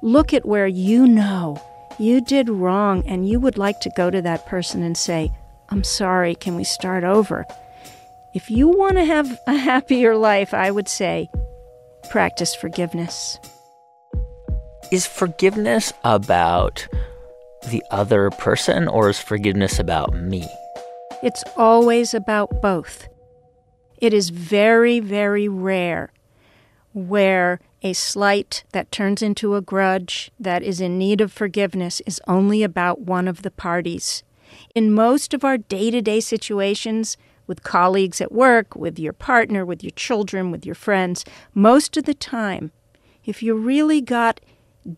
[0.02, 1.62] Look at where you know
[1.98, 5.30] you did wrong and you would like to go to that person and say,
[5.68, 7.46] I'm sorry, can we start over?
[8.34, 11.28] If you want to have a happier life, I would say
[12.10, 13.38] practice forgiveness.
[14.90, 16.88] Is forgiveness about
[17.68, 20.48] the other person or is forgiveness about me?
[21.22, 23.06] It's always about both.
[23.98, 26.10] It is very, very rare
[26.92, 32.20] where a slight that turns into a grudge that is in need of forgiveness is
[32.26, 34.24] only about one of the parties.
[34.74, 37.16] In most of our day to day situations,
[37.46, 41.24] with colleagues at work, with your partner, with your children, with your friends,
[41.54, 42.72] most of the time,
[43.24, 44.40] if you really got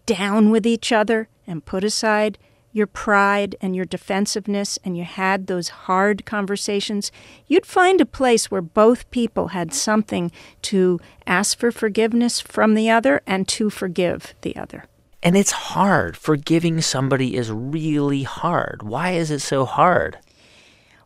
[0.06, 2.38] down with each other and put aside
[2.72, 7.12] your pride and your defensiveness and you had those hard conversations,
[7.46, 12.88] you'd find a place where both people had something to ask for forgiveness from the
[12.88, 14.86] other and to forgive the other.
[15.22, 16.16] And it's hard.
[16.16, 18.82] Forgiving somebody is really hard.
[18.82, 20.18] Why is it so hard?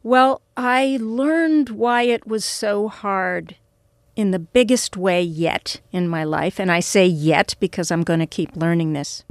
[0.02, 3.56] Well, I learned why it was so hard
[4.16, 6.58] in the biggest way yet in my life.
[6.58, 9.22] And I say yet because I'm going to keep learning this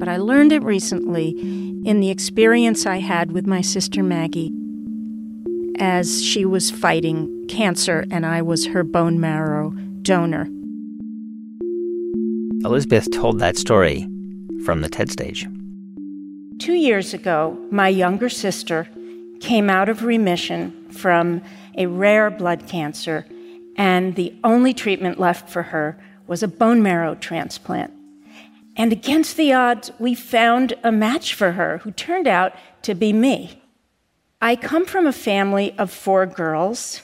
[0.00, 1.28] but I learned it recently
[1.84, 4.50] in the experience I had with my sister Maggie
[5.78, 10.48] as she was fighting cancer and I was her bone marrow donor.
[12.64, 14.08] Elizabeth told that story
[14.64, 15.46] from the TED stage.
[16.58, 18.88] Two years ago, my younger sister
[19.40, 21.42] came out of remission from
[21.76, 23.26] a rare blood cancer,
[23.80, 27.90] and the only treatment left for her was a bone marrow transplant.
[28.76, 32.52] And against the odds, we found a match for her who turned out
[32.82, 33.62] to be me.
[34.38, 37.00] I come from a family of four girls.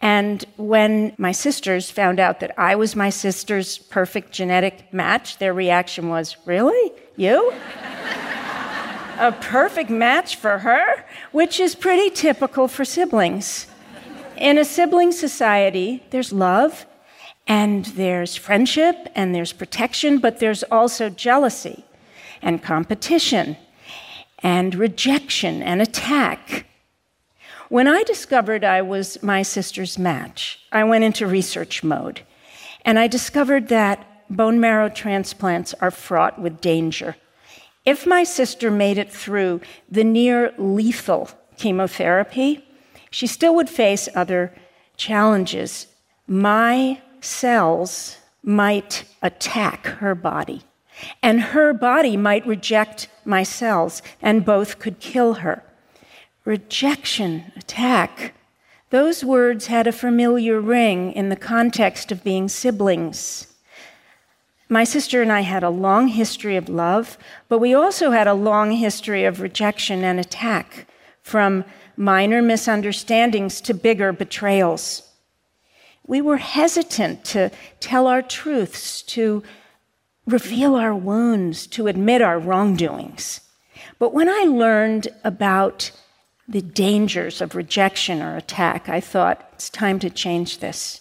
[0.00, 5.54] And when my sisters found out that I was my sister's perfect genetic match, their
[5.54, 6.92] reaction was, Really?
[7.14, 7.52] You?
[9.16, 11.04] a perfect match for her?
[11.30, 13.68] Which is pretty typical for siblings.
[14.40, 16.86] In a sibling society, there's love
[17.46, 21.84] and there's friendship and there's protection, but there's also jealousy
[22.40, 23.58] and competition
[24.38, 26.64] and rejection and attack.
[27.68, 32.22] When I discovered I was my sister's match, I went into research mode.
[32.82, 37.14] And I discovered that bone marrow transplants are fraught with danger.
[37.84, 39.60] If my sister made it through
[39.90, 41.28] the near lethal
[41.58, 42.64] chemotherapy,
[43.10, 44.54] she still would face other
[44.96, 45.86] challenges.
[46.26, 50.62] My cells might attack her body,
[51.22, 55.62] and her body might reject my cells, and both could kill her.
[56.44, 58.34] Rejection, attack,
[58.90, 63.46] those words had a familiar ring in the context of being siblings.
[64.68, 67.16] My sister and I had a long history of love,
[67.48, 70.86] but we also had a long history of rejection and attack,
[71.22, 71.64] from
[72.00, 75.10] minor misunderstandings to bigger betrayals
[76.10, 79.44] we were hesitant to tell our truths, to
[80.26, 83.42] reveal our wounds, to admit our wrongdoings.
[84.00, 85.92] But when I learned about
[86.48, 91.00] the dangers of rejection or attack, I thought it's time to change this.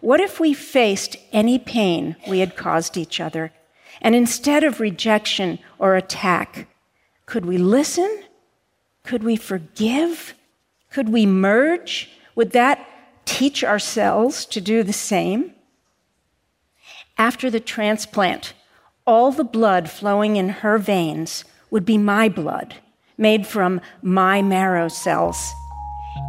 [0.00, 3.52] What if we faced any pain we had caused each other,
[4.00, 6.66] and instead of rejection or attack,
[7.24, 8.24] could we listen?
[9.04, 10.34] Could we forgive?
[10.90, 12.10] Could we merge?
[12.34, 12.86] Would that
[13.28, 15.52] teach ourselves to do the same.
[17.18, 18.54] After the transplant,
[19.06, 22.76] all the blood flowing in her veins would be my blood,
[23.18, 25.52] made from my marrow cells.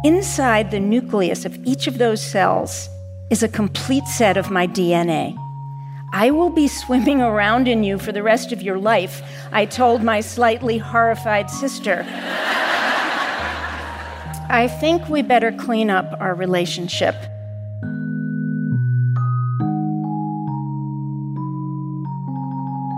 [0.04, 2.88] Inside the nucleus of each of those cells
[3.30, 5.36] is a complete set of my DNA.
[6.12, 10.02] I will be swimming around in you for the rest of your life, I told
[10.02, 12.04] my slightly horrified sister.
[14.52, 17.14] I think we better clean up our relationship.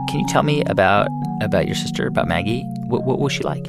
[0.08, 1.08] Can you tell me about
[1.42, 2.62] about your sister, about Maggie?
[2.86, 3.66] What, what was she like?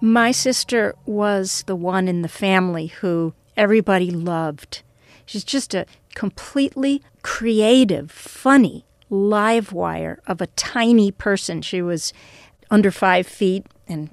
[0.00, 4.82] My sister was the one in the family who everybody loved.
[5.26, 11.62] She's just a completely creative, funny, live wire of a tiny person.
[11.62, 12.12] She was
[12.70, 14.10] under five feet and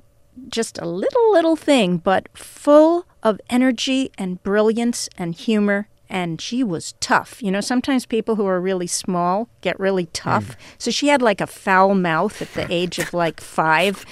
[0.48, 5.88] just a little, little thing, but full of energy and brilliance and humor.
[6.12, 7.42] And she was tough.
[7.42, 10.50] You know, sometimes people who are really small get really tough.
[10.50, 10.56] Mm.
[10.78, 14.06] So she had like a foul mouth at the age of like five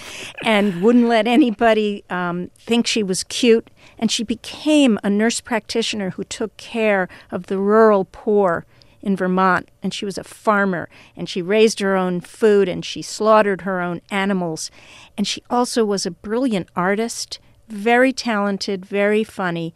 [0.43, 3.69] and wouldn't let anybody um, think she was cute.
[3.97, 8.65] And she became a nurse practitioner who took care of the rural poor
[9.01, 13.01] in Vermont, and she was a farmer, and she raised her own food, and she
[13.01, 14.71] slaughtered her own animals.
[15.17, 19.73] And she also was a brilliant artist, very talented, very funny,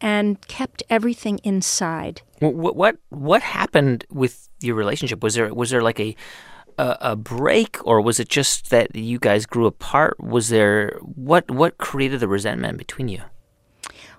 [0.00, 2.22] and kept everything inside.
[2.40, 5.22] What what what happened with your relationship?
[5.22, 6.16] Was there was there like a
[6.78, 10.18] a, a break, or was it just that you guys grew apart?
[10.20, 13.22] Was there what what created the resentment between you?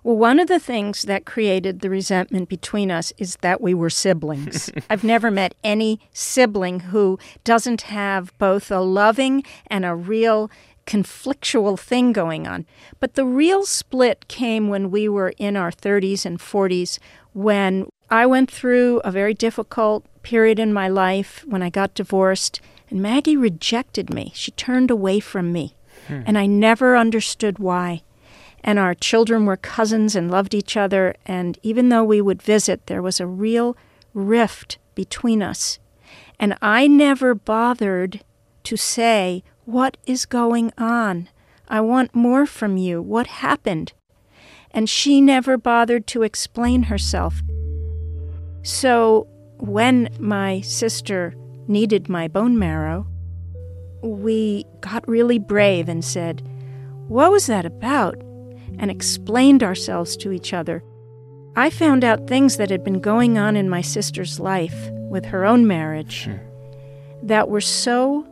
[0.03, 3.89] Well, one of the things that created the resentment between us is that we were
[3.89, 4.71] siblings.
[4.89, 10.49] I've never met any sibling who doesn't have both a loving and a real
[10.88, 12.65] conflictual thing going on.
[12.99, 16.97] But the real split came when we were in our 30s and 40s
[17.33, 22.59] when I went through a very difficult period in my life when I got divorced
[22.89, 24.31] and Maggie rejected me.
[24.33, 25.75] She turned away from me.
[26.07, 26.21] Hmm.
[26.25, 28.01] And I never understood why
[28.63, 31.15] and our children were cousins and loved each other.
[31.25, 33.77] And even though we would visit, there was a real
[34.13, 35.79] rift between us.
[36.38, 38.21] And I never bothered
[38.63, 41.28] to say, What is going on?
[41.68, 43.01] I want more from you.
[43.01, 43.91] What happened?
[44.72, 47.41] And she never bothered to explain herself.
[48.63, 51.36] So when my sister
[51.68, 53.07] needed my bone marrow,
[54.01, 56.47] we got really brave and said,
[57.09, 58.15] What was that about?
[58.80, 60.82] and explained ourselves to each other.
[61.57, 65.43] I found out things that had been going on in my sister's life with her
[65.43, 66.38] own marriage hmm.
[67.22, 68.26] that were so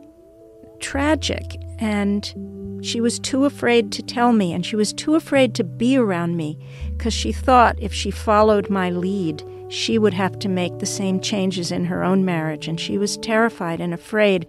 [0.80, 5.64] tragic, and she was too afraid to tell me, and she was too afraid to
[5.64, 6.58] be around me
[6.96, 11.20] because she thought if she followed my lead, she would have to make the same
[11.20, 14.48] changes in her own marriage, and she was terrified and afraid.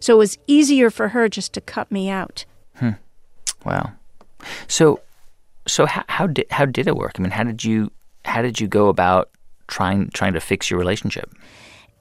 [0.00, 2.44] So it was easier for her just to cut me out.
[2.74, 2.90] Hmm.
[3.64, 3.92] Wow.
[4.68, 5.00] So
[5.66, 7.14] so how, how did how did it work?
[7.18, 7.90] I mean, how did you
[8.24, 9.30] how did you go about
[9.68, 11.32] trying trying to fix your relationship?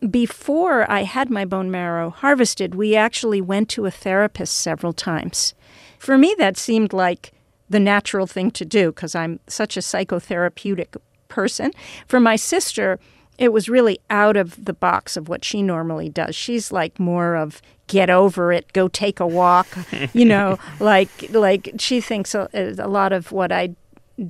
[0.09, 5.53] Before I had my bone marrow harvested, we actually went to a therapist several times.
[5.99, 7.31] For me, that seemed like
[7.69, 10.97] the natural thing to do because I'm such a psychotherapeutic
[11.27, 11.71] person.
[12.07, 12.99] For my sister,
[13.37, 16.35] it was really out of the box of what she normally does.
[16.35, 19.67] She's like more of get over it, go take a walk,
[20.13, 23.75] you know, like like she thinks a, a lot of what I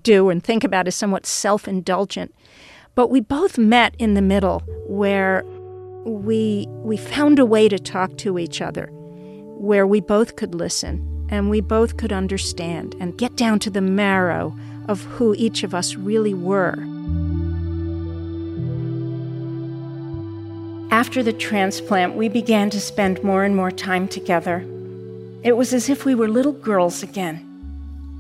[0.02, 2.34] do and think about is somewhat self-indulgent.
[2.96, 5.44] But we both met in the middle where
[6.06, 8.90] we we found a way to talk to each other
[9.58, 13.82] where we both could listen and we both could understand and get down to the
[13.82, 14.56] marrow
[14.88, 16.78] of who each of us really were.
[20.92, 24.60] After the transplant, we began to spend more and more time together.
[25.44, 27.55] It was as if we were little girls again.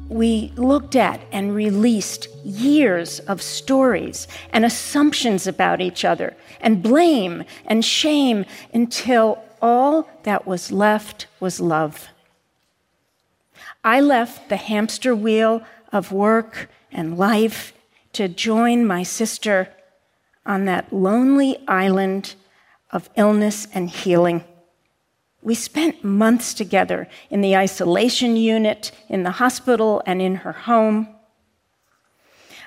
[0.08, 7.43] We looked at and released years of stories and assumptions about each other, and blame
[7.66, 12.10] and shame until all that was left was love.
[13.84, 17.74] I left the hamster wheel of work and life
[18.14, 19.70] to join my sister
[20.45, 22.36] on that lonely island
[22.91, 24.43] of illness and healing.
[25.46, 31.08] We spent months together in the isolation unit, in the hospital, and in her home.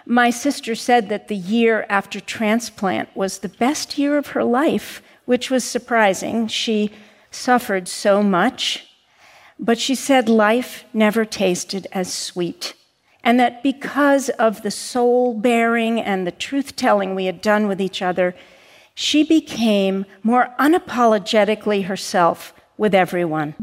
[0.06, 5.02] My sister said that the year after transplant was the best year of her life,
[5.24, 6.46] which was surprising.
[6.46, 6.92] She
[7.32, 8.86] suffered so much,
[9.58, 12.74] but she said life never tasted as sweet.
[13.24, 17.80] And that because of the soul bearing and the truth telling we had done with
[17.80, 18.36] each other,
[18.94, 23.54] she became more unapologetically herself with everyone.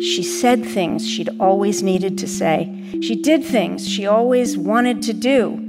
[0.00, 2.72] She said things she'd always needed to say.
[3.02, 5.60] She did things she always wanted to do.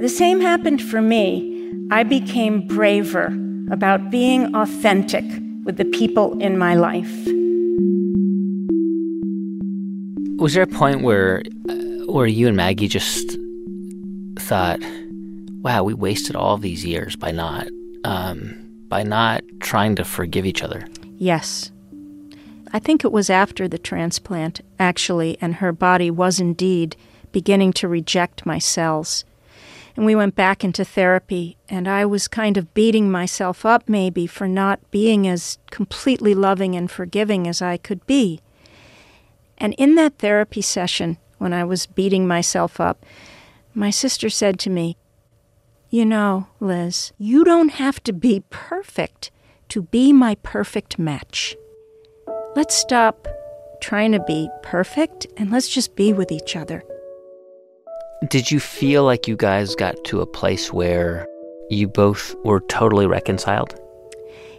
[0.00, 1.50] The same happened for me.
[1.90, 3.26] I became braver
[3.70, 5.24] about being authentic
[5.64, 7.12] with the people in my life.
[10.40, 11.74] Was there a point where, uh,
[12.06, 13.36] where you and Maggie just
[14.38, 14.80] thought,
[15.62, 17.68] "Wow, we wasted all these years by not
[18.04, 18.56] um,
[18.88, 20.86] by not trying to forgive each other.
[21.18, 21.70] Yes.
[22.72, 26.96] I think it was after the transplant, actually, and her body was indeed
[27.30, 29.24] beginning to reject my cells.
[29.94, 34.26] And we went back into therapy, and I was kind of beating myself up maybe
[34.26, 38.40] for not being as completely loving and forgiving as I could be.
[39.58, 43.04] And in that therapy session, when I was beating myself up,
[43.74, 44.96] my sister said to me,
[45.90, 49.30] You know, Liz, you don't have to be perfect
[49.68, 51.54] to be my perfect match.
[52.54, 53.26] Let's stop
[53.80, 56.82] trying to be perfect and let's just be with each other.
[58.28, 61.26] Did you feel like you guys got to a place where
[61.70, 63.74] you both were totally reconciled?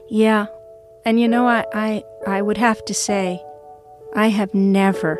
[0.10, 0.48] Yeah.
[1.06, 3.40] And you know, I, I, I would have to say,
[4.16, 5.20] I have never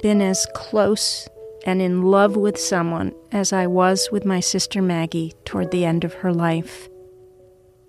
[0.00, 1.28] been as close
[1.66, 6.04] and in love with someone as I was with my sister Maggie toward the end
[6.04, 6.88] of her life.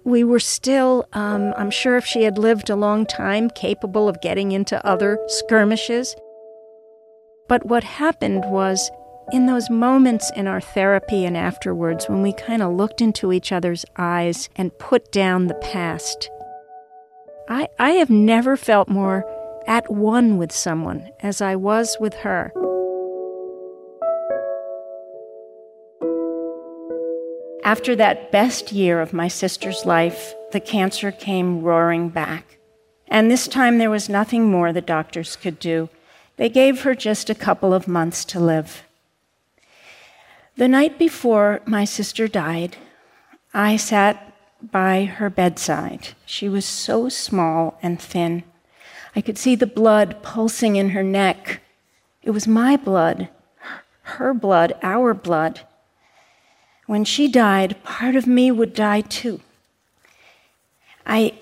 [0.07, 4.21] We were still, um, I'm sure if she had lived a long time, capable of
[4.21, 6.15] getting into other skirmishes.
[7.49, 8.89] But what happened was,
[9.33, 13.51] in those moments in our therapy and afterwards, when we kind of looked into each
[13.51, 16.29] other's eyes and put down the past,
[17.49, 19.25] I, I have never felt more
[19.67, 22.53] at one with someone as I was with her.
[27.67, 32.59] After that best year of my sister's life, the cancer came roaring back.
[33.09, 35.89] And this time there was nothing more the doctors could do.
[36.37, 38.83] They gave her just a couple of months to live.
[40.55, 42.77] The night before my sister died,
[43.53, 46.15] I sat by her bedside.
[46.25, 48.43] She was so small and thin.
[49.13, 51.59] I could see the blood pulsing in her neck.
[52.23, 53.27] It was my blood,
[54.03, 55.63] her blood, our blood.
[56.87, 59.41] When she died, part of me would die too.
[61.05, 61.33] I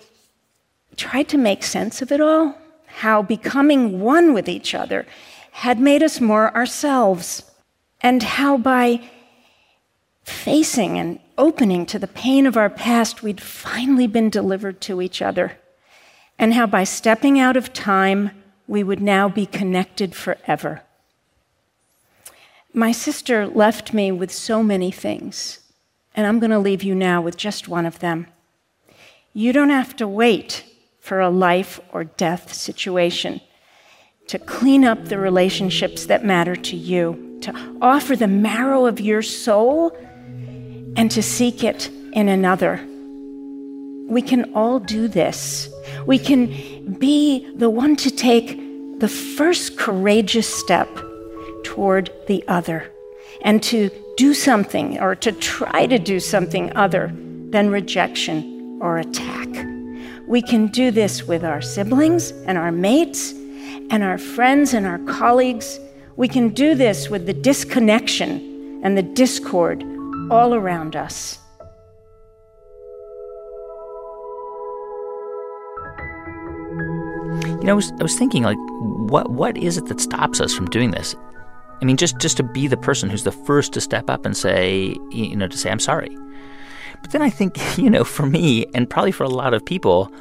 [0.97, 5.05] tried to make sense of it all, how becoming one with each other
[5.51, 7.43] had made us more ourselves,
[8.01, 9.01] and how by
[10.23, 15.21] facing and opening to the pain of our past, we'd finally been delivered to each
[15.21, 15.57] other,
[16.39, 18.31] and how by stepping out of time,
[18.67, 20.81] we would now be connected forever.
[22.75, 25.59] My sister left me with so many things,
[26.13, 28.27] and I'm going to leave you now with just one of them.
[29.31, 30.65] You don't have to wait
[30.99, 33.39] for a life or death situation
[34.27, 39.21] to clean up the relationships that matter to you, to offer the marrow of your
[39.21, 39.95] soul,
[40.97, 42.85] and to seek it in another.
[44.09, 45.69] We can all do this.
[46.05, 50.89] We can be the one to take the first courageous step
[51.75, 52.89] toward the other
[53.41, 57.11] and to do something or to try to do something other
[57.49, 59.49] than rejection or attack.
[60.25, 63.33] We can do this with our siblings and our mates
[63.91, 65.79] and our friends and our colleagues.
[66.15, 69.83] We can do this with the disconnection and the discord
[70.31, 71.39] all around us.
[77.43, 78.57] You know, I was, I was thinking, like,
[79.09, 81.15] what what is it that stops us from doing this?
[81.85, 84.35] I mean, just just to be the person who's the first to step up and
[84.35, 86.17] say, you know, to say I'm sorry.
[86.99, 90.11] But then I think, you know, for me and probably for a lot of people,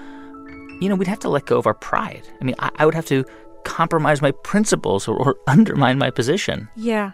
[0.83, 2.29] you know, we'd have to let go of our pride.
[2.39, 3.25] I mean, I, I would have to
[3.65, 6.69] compromise my principles or, or undermine my position.
[6.77, 7.13] Yeah.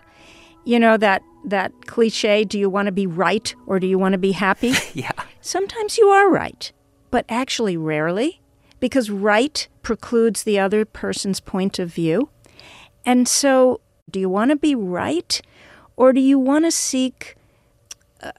[0.64, 4.14] You know that that cliche, do you want to be right or do you want
[4.14, 4.72] to be happy?
[4.94, 5.12] yeah.
[5.40, 6.72] Sometimes you are right,
[7.12, 8.40] but actually rarely,
[8.80, 12.30] because right precludes the other person's point of view.
[13.07, 13.80] And so
[14.11, 15.40] do you want to be right?
[15.96, 17.36] Or do you want to seek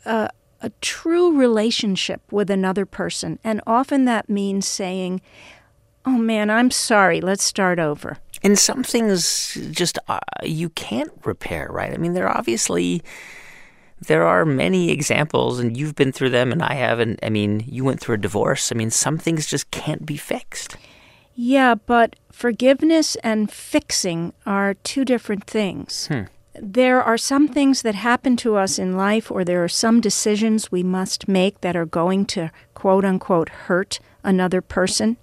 [0.05, 0.30] a,
[0.61, 3.39] a, true relationship with another person?
[3.43, 5.22] And often that means saying,
[6.05, 8.17] Oh man, I'm sorry, let's start over.
[8.43, 11.93] And some things just uh, you can't repair, right?
[11.93, 13.03] I mean, there are obviously
[14.01, 16.99] there are many examples, and you've been through them, and I have.
[16.99, 18.72] And I mean, you went through a divorce.
[18.72, 20.76] I mean, some things just can't be fixed.
[21.36, 26.08] Yeah, but forgiveness and fixing are two different things.
[26.08, 26.24] Hmm.
[26.56, 30.72] There are some things that happen to us in life, or there are some decisions
[30.72, 35.18] we must make that are going to quote unquote hurt another person.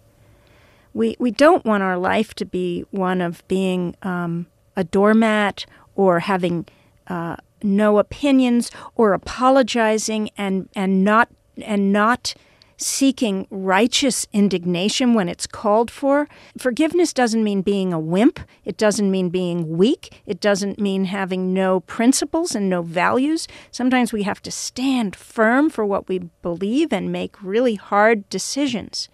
[0.95, 4.47] We, we don't want our life to be one of being um,
[4.77, 5.66] a doormat
[5.97, 6.66] or having
[7.09, 11.29] uh, no opinions or apologizing and, and not
[11.64, 12.35] and not
[12.79, 16.29] seeking righteous indignation when it's called for.
[16.57, 18.41] Forgiveness doesn't mean being a wimp.
[18.64, 20.22] It doesn't mean being weak.
[20.24, 23.47] It doesn't mean having no principles and no values.
[23.70, 29.09] Sometimes we have to stand firm for what we believe and make really hard decisions.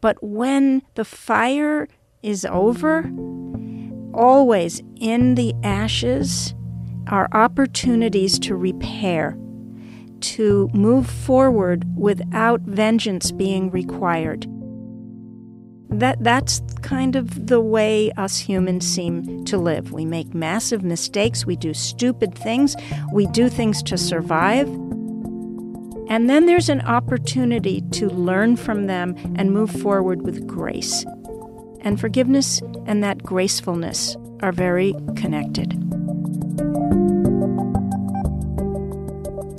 [0.00, 1.88] But when the fire
[2.22, 3.10] is over,
[4.14, 6.54] always in the ashes,
[7.08, 9.36] are opportunities to repair,
[10.20, 14.46] to move forward without vengeance being required.
[15.90, 19.92] That, that's kind of the way us humans seem to live.
[19.92, 22.76] We make massive mistakes, we do stupid things,
[23.12, 24.68] we do things to survive.
[26.08, 31.04] And then there's an opportunity to learn from them and move forward with grace.
[31.82, 35.72] And forgiveness and that gracefulness are very connected.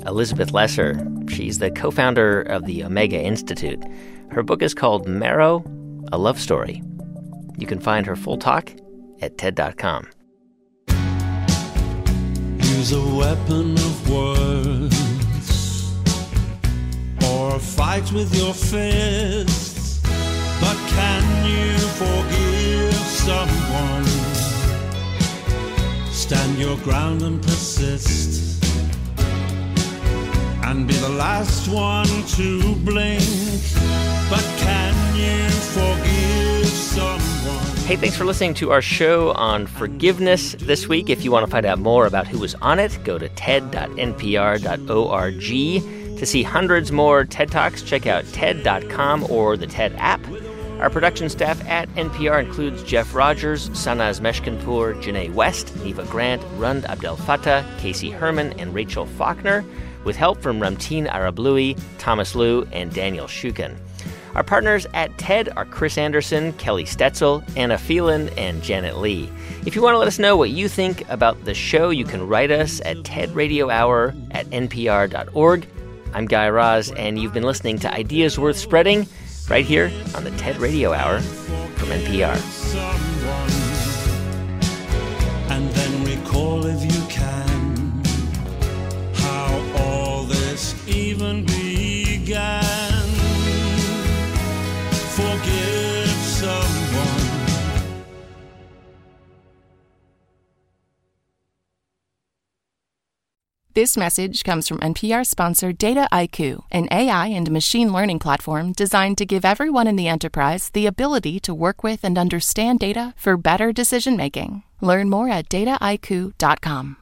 [0.05, 3.83] Elizabeth Lesser, she's the co founder of the Omega Institute.
[4.31, 5.63] Her book is called Marrow
[6.11, 6.81] A Love Story.
[7.57, 8.73] You can find her full talk
[9.21, 10.09] at TED.com.
[12.57, 15.01] Use a weapon of words
[17.29, 19.99] or fight with your fists.
[20.59, 24.05] But can you forgive someone?
[26.11, 28.70] Stand your ground and persist.
[30.71, 33.21] And be the last one to blink.
[34.29, 37.65] But can you forgive someone?
[37.85, 41.09] Hey, thanks for listening to our show on forgiveness this week.
[41.09, 45.41] If you want to find out more about who was on it, go to ted.npr.org.
[46.17, 50.25] To see hundreds more TED Talks, check out TED.com or the TED app.
[50.79, 56.85] Our production staff at NPR includes Jeff Rogers, Sanaz Meshkinpour, Janae West, Neva Grant, Rund
[56.85, 59.65] Abdel Fattah, Casey Herman, and Rachel Faulkner,
[60.03, 63.77] with help from Ramtin Arablouei, Thomas Lu, and Daniel Shukin.
[64.35, 69.29] Our partners at TED are Chris Anderson, Kelly Stoetzel, Anna Phelan, and Janet Lee.
[69.65, 72.27] If you want to let us know what you think about the show, you can
[72.27, 75.67] write us at tedradiohour at npr.org.
[76.13, 79.05] I'm Guy Raz, and you've been listening to Ideas Worth Spreading
[79.49, 83.10] right here on the TED Radio Hour from NPR.
[90.91, 91.51] Even.
[95.15, 97.31] Forgive someone.
[103.73, 109.25] This message comes from NPR sponsor Dataiku, an AI and machine learning platform designed to
[109.25, 113.71] give everyone in the enterprise the ability to work with and understand data for better
[113.71, 114.63] decision making.
[114.81, 117.00] Learn more at dataiku.com.